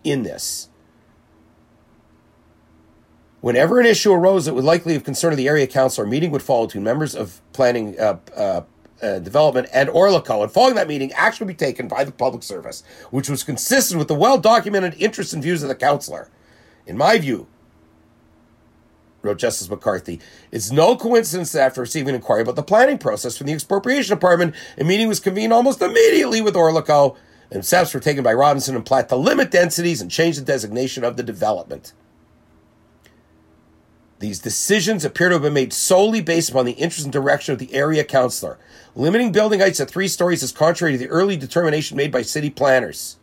in 0.02 0.24
this. 0.24 0.68
Whenever 3.40 3.78
an 3.78 3.86
issue 3.86 4.12
arose 4.12 4.46
that 4.46 4.54
would 4.54 4.64
likely 4.64 4.94
have 4.94 5.04
concerned 5.04 5.36
the 5.36 5.46
area 5.46 5.66
council, 5.66 6.04
a 6.04 6.06
meeting 6.06 6.32
would 6.32 6.42
follow 6.42 6.66
between 6.66 6.82
members 6.82 7.14
of 7.14 7.40
planning 7.52 7.98
uh, 8.00 8.18
uh, 8.36 8.62
uh, 9.00 9.20
development 9.20 9.68
and 9.72 9.88
Orlikow, 9.88 10.42
and 10.42 10.50
following 10.50 10.74
that 10.74 10.88
meeting, 10.88 11.12
action 11.12 11.46
would 11.46 11.56
be 11.56 11.64
taken 11.64 11.86
by 11.86 12.02
the 12.02 12.10
public 12.10 12.42
service, 12.42 12.82
which 13.10 13.28
was 13.28 13.44
consistent 13.44 13.98
with 13.98 14.08
the 14.08 14.14
well 14.14 14.38
documented 14.38 14.94
interests 15.00 15.32
and 15.32 15.40
views 15.40 15.62
of 15.62 15.68
the 15.68 15.76
councillor. 15.76 16.28
In 16.88 16.96
my 16.96 17.18
view, 17.18 17.46
wrote 19.20 19.38
Justice 19.38 19.68
McCarthy, 19.68 20.20
it's 20.50 20.72
no 20.72 20.96
coincidence 20.96 21.52
that 21.52 21.60
after 21.60 21.82
receiving 21.82 22.08
an 22.08 22.14
inquiry 22.14 22.40
about 22.40 22.56
the 22.56 22.62
planning 22.62 22.96
process 22.96 23.36
from 23.36 23.46
the 23.46 23.52
expropriation 23.52 24.16
department, 24.16 24.54
a 24.78 24.84
meeting 24.84 25.06
was 25.06 25.20
convened 25.20 25.52
almost 25.52 25.82
immediately 25.82 26.40
with 26.40 26.54
Orlikow, 26.54 27.14
and 27.50 27.64
steps 27.64 27.92
were 27.92 28.00
taken 28.00 28.24
by 28.24 28.32
Robinson 28.32 28.74
and 28.74 28.86
Platt 28.86 29.10
to 29.10 29.16
limit 29.16 29.50
densities 29.50 30.00
and 30.00 30.10
change 30.10 30.36
the 30.36 30.44
designation 30.44 31.04
of 31.04 31.18
the 31.18 31.22
development. 31.22 31.92
These 34.18 34.38
decisions 34.38 35.04
appear 35.04 35.28
to 35.28 35.34
have 35.34 35.42
been 35.42 35.52
made 35.52 35.74
solely 35.74 36.22
based 36.22 36.48
upon 36.48 36.64
the 36.64 36.72
interest 36.72 37.04
and 37.04 37.12
direction 37.12 37.52
of 37.52 37.58
the 37.58 37.72
area 37.74 38.02
councilor. 38.02 38.58
Limiting 38.96 39.30
building 39.30 39.60
heights 39.60 39.76
to 39.76 39.84
three 39.84 40.08
stories 40.08 40.42
is 40.42 40.52
contrary 40.52 40.92
to 40.92 40.98
the 40.98 41.08
early 41.08 41.36
determination 41.36 41.98
made 41.98 42.10
by 42.10 42.22
city 42.22 42.48
planners. 42.48 43.18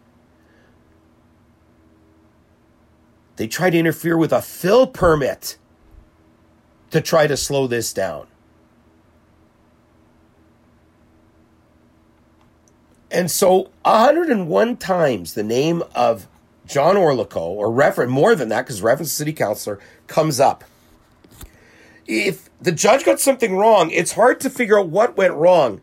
They 3.35 3.47
try 3.47 3.69
to 3.69 3.77
interfere 3.77 4.17
with 4.17 4.31
a 4.31 4.41
fill 4.41 4.87
permit 4.87 5.57
to 6.91 7.01
try 7.01 7.27
to 7.27 7.35
slow 7.35 7.67
this 7.67 7.91
down. 7.93 8.27
And 13.11 13.29
so 13.31 13.69
101 13.83 14.77
times 14.77 15.33
the 15.33 15.43
name 15.43 15.83
of 15.93 16.27
John 16.65 16.95
Orlikow, 16.95 17.37
or 17.37 17.71
reference 17.71 18.11
more 18.11 18.35
than 18.35 18.49
that, 18.49 18.63
because 18.63 18.81
reference 18.81 19.11
city 19.11 19.33
councilor, 19.33 19.79
comes 20.07 20.39
up. 20.39 20.63
If 22.07 22.49
the 22.61 22.71
judge 22.71 23.05
got 23.05 23.19
something 23.19 23.55
wrong, 23.55 23.91
it's 23.91 24.13
hard 24.13 24.39
to 24.41 24.49
figure 24.49 24.79
out 24.79 24.89
what 24.89 25.17
went 25.17 25.33
wrong 25.33 25.81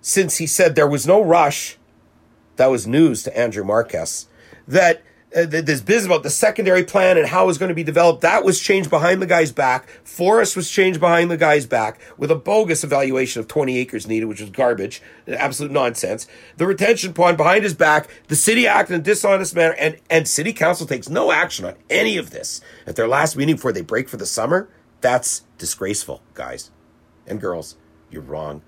since 0.00 0.38
he 0.38 0.46
said 0.46 0.74
there 0.74 0.88
was 0.88 1.06
no 1.06 1.22
rush. 1.22 1.78
That 2.56 2.66
was 2.66 2.86
news 2.86 3.22
to 3.22 3.38
Andrew 3.38 3.64
Marquess. 3.64 4.26
That 4.66 5.02
uh, 5.36 5.46
this 5.46 5.80
business 5.80 6.06
about 6.06 6.22
the 6.22 6.30
secondary 6.30 6.84
plan 6.84 7.16
and 7.16 7.26
how 7.26 7.44
it 7.44 7.46
was 7.46 7.58
going 7.58 7.68
to 7.68 7.74
be 7.74 7.84
developed, 7.84 8.20
that 8.22 8.44
was 8.44 8.60
changed 8.60 8.90
behind 8.90 9.22
the 9.22 9.26
guy's 9.26 9.52
back. 9.52 9.88
Forest 10.04 10.56
was 10.56 10.70
changed 10.70 11.00
behind 11.00 11.30
the 11.30 11.36
guy's 11.36 11.66
back 11.66 12.00
with 12.16 12.30
a 12.30 12.36
bogus 12.36 12.84
evaluation 12.84 13.40
of 13.40 13.48
20 13.48 13.78
acres 13.78 14.06
needed, 14.06 14.26
which 14.26 14.40
was 14.40 14.50
garbage, 14.50 15.02
absolute 15.26 15.72
nonsense. 15.72 16.26
The 16.56 16.66
retention 16.66 17.12
pond 17.14 17.36
behind 17.36 17.64
his 17.64 17.74
back, 17.74 18.08
the 18.28 18.36
city 18.36 18.66
acted 18.66 18.94
in 18.94 19.00
a 19.00 19.04
dishonest 19.04 19.54
manner, 19.54 19.74
and, 19.78 19.96
and 20.10 20.28
city 20.28 20.52
council 20.52 20.86
takes 20.86 21.08
no 21.08 21.32
action 21.32 21.64
on 21.64 21.74
any 21.88 22.16
of 22.16 22.30
this 22.30 22.60
at 22.86 22.96
their 22.96 23.08
last 23.08 23.36
meeting 23.36 23.56
before 23.56 23.72
they 23.72 23.82
break 23.82 24.08
for 24.08 24.16
the 24.16 24.26
summer. 24.26 24.68
That's 25.00 25.42
disgraceful, 25.58 26.22
guys 26.34 26.70
and 27.26 27.40
girls. 27.40 27.76
You're 28.10 28.22
wrong. 28.22 28.62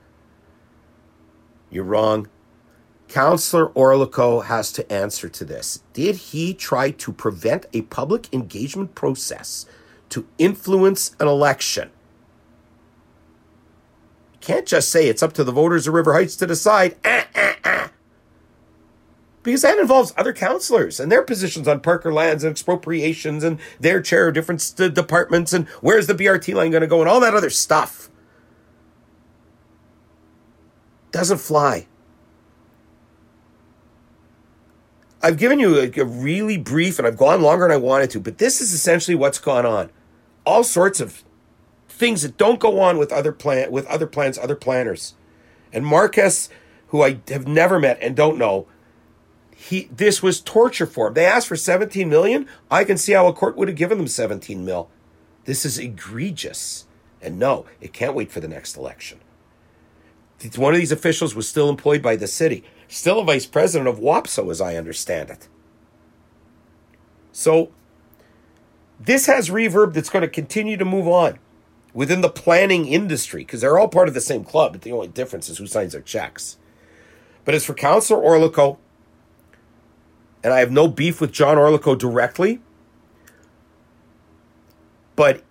You're 1.71 1.85
wrong. 1.85 2.29
Councillor 3.15 3.69
Orlikow 3.75 4.47
has 4.47 4.73
to 4.73 4.93
answer 4.93 5.29
to 5.29 5.45
this. 5.45 5.85
Did 5.93 6.17
he 6.17 6.53
try 6.53 6.91
to 6.91 7.13
prevent 7.13 7.65
a 7.73 7.83
public 7.83 8.27
engagement 8.35 8.97
process 8.97 9.67
to 10.09 10.27
influence 10.37 11.15
an 11.21 11.29
election? 11.29 11.93
You 14.33 14.39
can't 14.41 14.67
just 14.67 14.91
say 14.91 15.07
it's 15.07 15.23
up 15.23 15.33
to 15.35 15.45
the 15.45 15.53
voters 15.53 15.87
of 15.87 15.95
River 15.95 16.13
Heights 16.15 16.35
to 16.35 16.47
decide. 16.49 16.97
Ah, 17.05 17.29
ah, 17.37 17.57
ah. 17.65 17.93
Because 19.45 19.63
that 19.63 19.79
involves 19.79 20.13
other 20.17 20.33
councillors 20.33 20.99
and 20.99 21.13
their 21.13 21.23
positions 21.23 21.69
on 21.69 21.79
Parker 21.79 22.13
lands 22.13 22.43
and 22.43 22.51
expropriations 22.51 23.45
and 23.45 23.61
their 23.79 24.03
chair 24.03 24.27
of 24.27 24.35
different 24.35 24.61
st- 24.61 24.93
departments 24.93 25.53
and 25.53 25.69
where's 25.83 26.09
the 26.09 26.15
BRT 26.15 26.53
line 26.53 26.73
going 26.73 26.81
to 26.81 26.89
go 26.89 26.99
and 26.99 27.09
all 27.09 27.21
that 27.21 27.37
other 27.37 27.49
stuff. 27.49 28.11
Doesn't 31.13 31.39
fly. 31.39 31.87
I've 35.25 35.39
given 35.39 35.59
you 35.59 35.79
a, 35.79 35.91
a, 36.01 36.05
really 36.05 36.59
brief, 36.59 36.99
and 36.99 37.09
I've 37.09 37.17
gone 37.17 37.41
longer 37.41 37.65
than 37.65 37.73
I 37.73 37.79
wanted 37.79 38.11
to, 38.11 38.21
but 38.21 38.37
this 38.37 38.61
is 38.61 38.75
essentially 38.75 39.15
what's 39.15 39.39
gone 39.39 39.65
on. 39.65 39.89
All 40.45 40.63
sorts 40.63 41.01
of 41.01 41.25
things 41.89 42.21
that 42.21 42.37
don't 42.37 42.61
go 42.61 42.79
on 42.79 42.99
with 42.99 43.11
other 43.11 43.33
plan 43.33 43.71
with 43.71 43.87
other 43.87 44.07
plans, 44.07 44.37
other 44.37 44.55
planners. 44.55 45.15
And 45.73 45.87
Marquess, 45.87 46.51
who 46.89 47.03
I 47.03 47.21
have 47.29 47.49
never 47.49 47.81
met 47.81 47.99
and 48.03 48.15
don't 48.15 48.37
know, 48.37 48.67
he 49.57 49.89
this 49.91 50.23
was 50.23 50.43
torture 50.43 50.85
for 50.85 51.09
him. 51.09 51.15
They 51.15 51.25
asked 51.25 51.49
for 51.49 51.57
17 51.57 52.07
million. 52.07 52.47
I 52.71 52.85
can 52.85 52.99
see 52.99 53.13
how 53.13 53.27
a 53.27 53.33
court 53.33 53.57
would 53.57 53.69
have 53.69 53.79
given 53.79 53.97
them 53.97 54.09
17 54.09 54.63
mil. 54.63 54.91
This 55.47 55.65
is 55.65 55.79
egregious. 55.79 56.85
And 57.23 57.39
no, 57.39 57.65
it 57.81 57.95
can't 57.95 58.15
wait 58.15 58.31
for 58.31 58.41
the 58.41 58.49
next 58.49 58.77
election. 58.77 59.21
One 60.57 60.75
of 60.75 60.81
these 60.81 60.93
officials 60.93 61.35
was 61.35 61.49
still 61.49 61.71
employed 61.71 62.03
by 62.03 62.17
the 62.17 62.27
city, 62.27 62.63
still 62.89 63.21
a 63.21 63.25
vice 63.25 63.47
president 63.47 63.89
of 63.89 63.99
WAPSO, 63.99 64.51
as 64.51 64.61
I 64.61 64.77
understand 64.77 65.31
it. 65.31 65.49
So, 67.33 67.71
this 69.01 69.27
has 69.27 69.51
reverb 69.51 69.95
that's 69.95 70.11
going 70.11 70.23
to 70.23 70.29
continue 70.29 70.77
to 70.77 70.85
move 70.85 71.09
on 71.09 71.39
within 71.93 72.21
the 72.21 72.29
planning 72.29 72.87
industry 72.87 73.43
because 73.43 73.61
they're 73.61 73.79
all 73.79 73.89
part 73.89 74.09
of 74.09 74.15
the 74.15 74.21
same 74.21 74.45
club, 74.45 74.73
but 74.73 74.83
the 74.83 74.93
only 74.93 75.09
difference 75.09 75.49
is 75.49 75.59
who 75.59 75.67
signs 75.67 75.93
their 75.93 76.01
checks. 76.01 76.59
But 77.45 77.55
as 77.55 77.65
for 77.65 77.75
Councillor 77.75 78.21
Orlikow, 78.23 78.79
and 80.43 80.53
I 80.53 80.61
have 80.61 80.71
no 80.71 80.89
beef 80.89 81.21
with 81.21 81.33
John 81.33 81.57
Orlikow 81.57 81.99
directly, 81.99 82.61
but 85.17 85.43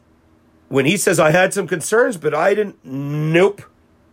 when 0.69 0.85
he 0.85 0.97
says 0.97 1.19
I 1.19 1.31
had 1.31 1.53
some 1.53 1.67
concerns, 1.67 2.17
but 2.17 2.33
I 2.33 2.53
didn't, 2.53 2.83
nope. 2.83 3.63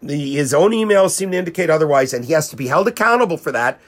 His 0.02 0.54
own 0.54 0.70
emails 0.70 1.10
seem 1.10 1.30
to 1.32 1.36
indicate 1.36 1.68
otherwise, 1.68 2.14
and 2.14 2.24
he 2.24 2.32
has 2.32 2.48
to 2.48 2.56
be 2.56 2.68
held 2.68 2.88
accountable 2.88 3.36
for 3.36 3.52
that 3.52 3.80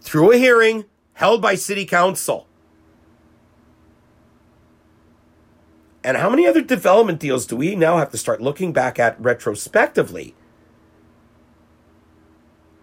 through 0.00 0.32
a 0.32 0.36
hearing 0.38 0.84
held 1.14 1.42
by 1.42 1.54
City 1.54 1.84
Council. 1.84 2.46
And 6.02 6.16
how 6.16 6.30
many 6.30 6.46
other 6.46 6.62
development 6.62 7.18
deals 7.18 7.44
do 7.44 7.56
we 7.56 7.74
now 7.74 7.98
have 7.98 8.10
to 8.12 8.16
start 8.16 8.40
looking 8.40 8.72
back 8.72 8.98
at 8.98 9.20
retrospectively 9.20 10.34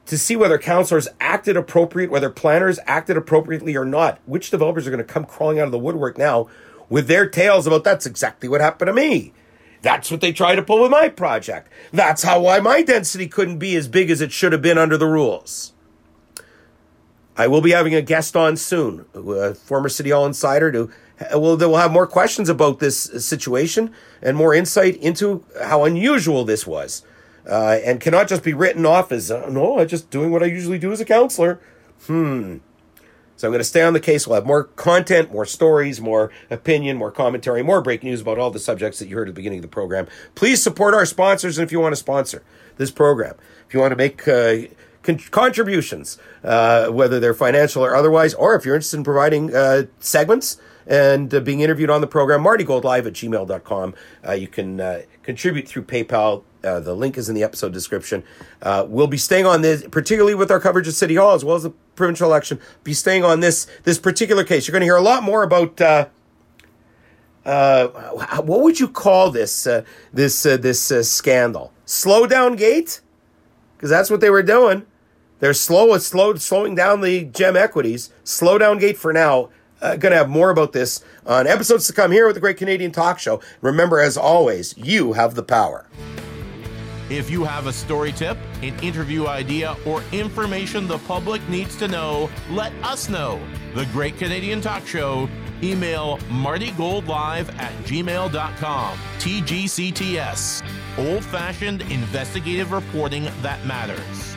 to 0.06 0.18
see 0.18 0.36
whether 0.36 0.60
counselors 0.60 1.08
acted 1.20 1.58
appropriate, 1.58 2.12
whether 2.12 2.30
planners 2.30 2.78
acted 2.86 3.18
appropriately 3.18 3.76
or 3.76 3.86
not? 3.86 4.20
Which 4.26 4.52
developers 4.52 4.86
are 4.86 4.92
going 4.92 5.04
to 5.04 5.12
come 5.12 5.26
crawling 5.26 5.60
out 5.60 5.66
of 5.66 5.72
the 5.72 5.80
woodwork 5.80 6.20
now 6.20 6.48
with 6.88 7.08
their 7.08 7.28
tales 7.28 7.66
about 7.66 7.84
that's 7.84 8.06
exactly 8.06 8.48
what 8.48 8.62
happened 8.62 8.90
to 8.90 8.94
me? 8.94 9.34
That's 9.86 10.10
what 10.10 10.20
they 10.20 10.34
tried 10.34 10.56
to 10.56 10.64
pull 10.64 10.82
with 10.82 10.90
my 10.90 11.10
project. 11.10 11.72
That's 11.94 12.24
how 12.24 12.42
why 12.42 12.60
my 12.60 12.82
density 12.82 13.28
couldn't 13.28 13.60
be 13.60 13.76
as 13.76 13.88
big 13.88 14.10
as 14.10 14.20
it 14.20 14.32
should 14.32 14.52
have 14.52 14.64
been 14.64 14.80
under 14.80 14.98
the 14.98 15.06
rules. 15.06 15.74
I 17.38 17.46
will 17.46 17.62
be 17.62 17.70
having 17.70 17.94
a 17.94 18.02
guest 18.02 18.36
on 18.36 18.58
soon, 18.58 19.06
a 19.14 19.54
former 19.54 19.88
City 19.90 20.10
Hall 20.10 20.26
insider, 20.26 20.72
to 20.72 20.90
well, 21.34 21.56
will 21.56 21.78
have 21.78 21.92
more 21.92 22.08
questions 22.08 22.50
about 22.50 22.80
this 22.80 23.00
situation 23.24 23.94
and 24.24 24.36
more 24.36 24.56
insight 24.56 24.98
into 24.98 25.46
how 25.62 25.84
unusual 25.84 26.46
this 26.46 26.66
was, 26.66 27.04
uh, 27.48 27.78
and 27.86 28.02
cannot 28.02 28.28
just 28.28 28.44
be 28.44 28.56
written 28.56 28.88
off 28.88 29.12
as 29.12 29.30
uh, 29.30 29.48
no, 29.52 29.80
I'm 29.80 29.88
just 29.88 30.10
doing 30.10 30.32
what 30.32 30.42
I 30.42 30.48
usually 30.48 30.80
do 30.80 30.94
as 30.94 31.00
a 31.00 31.06
counselor. 31.06 31.60
Hmm. 32.08 32.58
So 33.38 33.48
I'm 33.48 33.52
going 33.52 33.60
to 33.60 33.66
stay 33.66 33.84
on 33.84 33.94
the 33.94 34.00
case. 34.00 34.26
We'll 34.26 34.36
have 34.36 34.46
more 34.46 34.64
content, 34.64 35.32
more 35.32 35.46
stories, 35.46 36.00
more 36.00 36.32
opinion, 36.50 36.98
more 36.98 37.12
commentary, 37.12 37.64
more 37.64 37.82
break 37.82 38.04
news 38.04 38.22
about 38.22 38.38
all 38.38 38.50
the 38.50 38.60
subjects 38.60 39.00
that 39.00 39.08
you 39.08 39.16
heard 39.16 39.28
at 39.28 39.36
the 39.36 39.40
beginning 39.40 39.60
of 39.60 39.64
the 39.64 39.68
program. 39.68 40.08
Please 40.36 40.64
support 40.64 40.94
our 40.94 41.06
sponsors, 41.06 41.58
and 41.58 41.66
if 41.66 41.72
you 41.72 41.80
want 41.80 41.92
to 41.94 41.98
sponsor 41.98 42.44
this 42.78 42.92
program, 42.92 43.36
if 43.68 43.74
you 43.74 43.80
want 43.80 43.92
to 43.92 43.98
make 43.98 44.26
uh, 44.28 44.58
con- 45.04 45.18
contributions, 45.18 46.18
uh, 46.44 46.88
whether 46.88 47.20
they're 47.20 47.34
financial 47.34 47.84
or 47.84 47.96
otherwise, 47.96 48.34
or 48.34 48.56
if 48.56 48.66
you're 48.66 48.76
interested 48.76 48.98
in 48.98 49.04
providing 49.04 49.54
uh, 49.54 49.84
segments 50.00 50.58
and 50.88 51.34
uh, 51.34 51.40
being 51.40 51.62
interviewed 51.62 51.90
on 51.90 52.02
the 52.02 52.08
program, 52.08 52.44
martygoldlive 52.44 53.06
at 53.08 53.14
gmail.com. 53.14 53.96
Uh, 54.28 54.32
you 54.34 54.48
can 54.48 54.80
uh, 54.80 55.02
contribute 55.24 55.68
through 55.68 55.84
PayPal. 55.84 56.44
Uh, 56.64 56.80
the 56.80 56.96
link 56.96 57.18
is 57.18 57.30
in 57.30 57.36
the 57.36 57.44
episode 57.44 57.74
description. 57.74 58.24
Uh, 58.62 58.86
we'll 58.88 59.08
be 59.08 59.18
staying 59.18 59.46
on 59.46 59.62
this, 59.62 59.86
particularly 59.92 60.36
with 60.36 60.50
our 60.52 60.60
coverage 60.60 60.88
of 60.88 60.94
City 60.94 61.16
Hall 61.16 61.34
as 61.34 61.46
well 61.46 61.56
as 61.56 61.64
the 61.64 61.72
provincial 61.96 62.28
election. 62.28 62.60
Be 62.84 62.94
staying 62.94 63.24
on 63.24 63.40
this 63.40 63.68
this 63.84 64.00
particular 64.00 64.44
case. 64.44 64.68
You're 64.68 64.74
going 64.74 64.82
to 64.82 64.86
hear 64.86 64.96
a 64.96 65.02
lot 65.02 65.24
more 65.24 65.44
about 65.44 65.80
uh, 65.80 66.08
what 68.42 68.62
would 68.62 68.80
you 68.80 68.88
call 68.88 69.30
this 69.30 69.68
this 70.12 70.44
this 70.44 71.12
scandal? 71.12 71.72
Slow 71.86 72.26
down 72.26 72.56
gate, 72.56 73.02
because 73.78 73.92
that's 73.92 74.10
what 74.10 74.22
they 74.22 74.32
were 74.32 74.44
doing. 74.44 74.88
They're 75.40 75.54
slow, 75.54 75.96
slow, 76.00 76.34
slowing 76.36 76.74
down 76.74 77.02
the 77.02 77.26
gem 77.26 77.56
equities. 77.56 78.10
Slow 78.24 78.58
down 78.58 78.80
gate 78.80 78.98
for 78.98 79.14
now 79.14 79.50
uh, 79.86 79.96
going 79.96 80.12
to 80.12 80.18
have 80.18 80.30
more 80.30 80.50
about 80.50 80.74
this 80.74 81.04
on 81.26 81.48
episodes 81.48 81.88
to 81.88 81.94
come 81.94 82.12
here 82.12 82.26
with 82.26 82.36
the 82.36 82.42
Great 82.42 82.58
Canadian 82.58 82.92
Talk 82.92 83.20
Show. 83.20 83.42
Remember, 83.62 84.00
as 84.00 84.18
always, 84.18 84.78
you 84.78 85.14
have 85.14 85.36
the 85.36 85.44
power. 85.44 85.86
If 87.10 87.30
you 87.30 87.44
have 87.44 87.68
a 87.68 87.74
story 87.74 88.12
tip, 88.12 88.38
an 88.64 88.78
interview 88.80 89.28
idea, 89.28 89.78
or 89.86 90.02
information 90.12 90.88
the 90.88 90.98
public 91.00 91.48
needs 91.48 91.76
to 91.78 91.88
know, 91.88 92.32
let 92.50 92.74
us 92.84 93.10
know. 93.10 93.40
The 93.76 93.86
Great 93.88 94.18
Canadian 94.18 94.62
Talk 94.62 94.88
Show. 94.88 95.30
Email 95.64 96.18
martygoldlive 96.30 97.48
at 97.60 97.72
gmail.com. 97.86 98.98
TGCTS. 99.20 100.68
Old 100.98 101.24
fashioned 101.24 101.82
investigative 101.84 102.72
reporting 102.72 103.30
that 103.42 103.66
matters. 103.66 104.35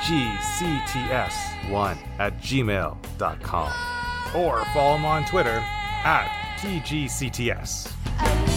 at 2.20 2.40
gmail.com 2.42 3.72
or 4.36 4.66
follow 4.66 4.96
him 4.96 5.06
on 5.06 5.26
Twitter 5.26 5.64
at 6.06 6.28
tgcts. 6.60 8.53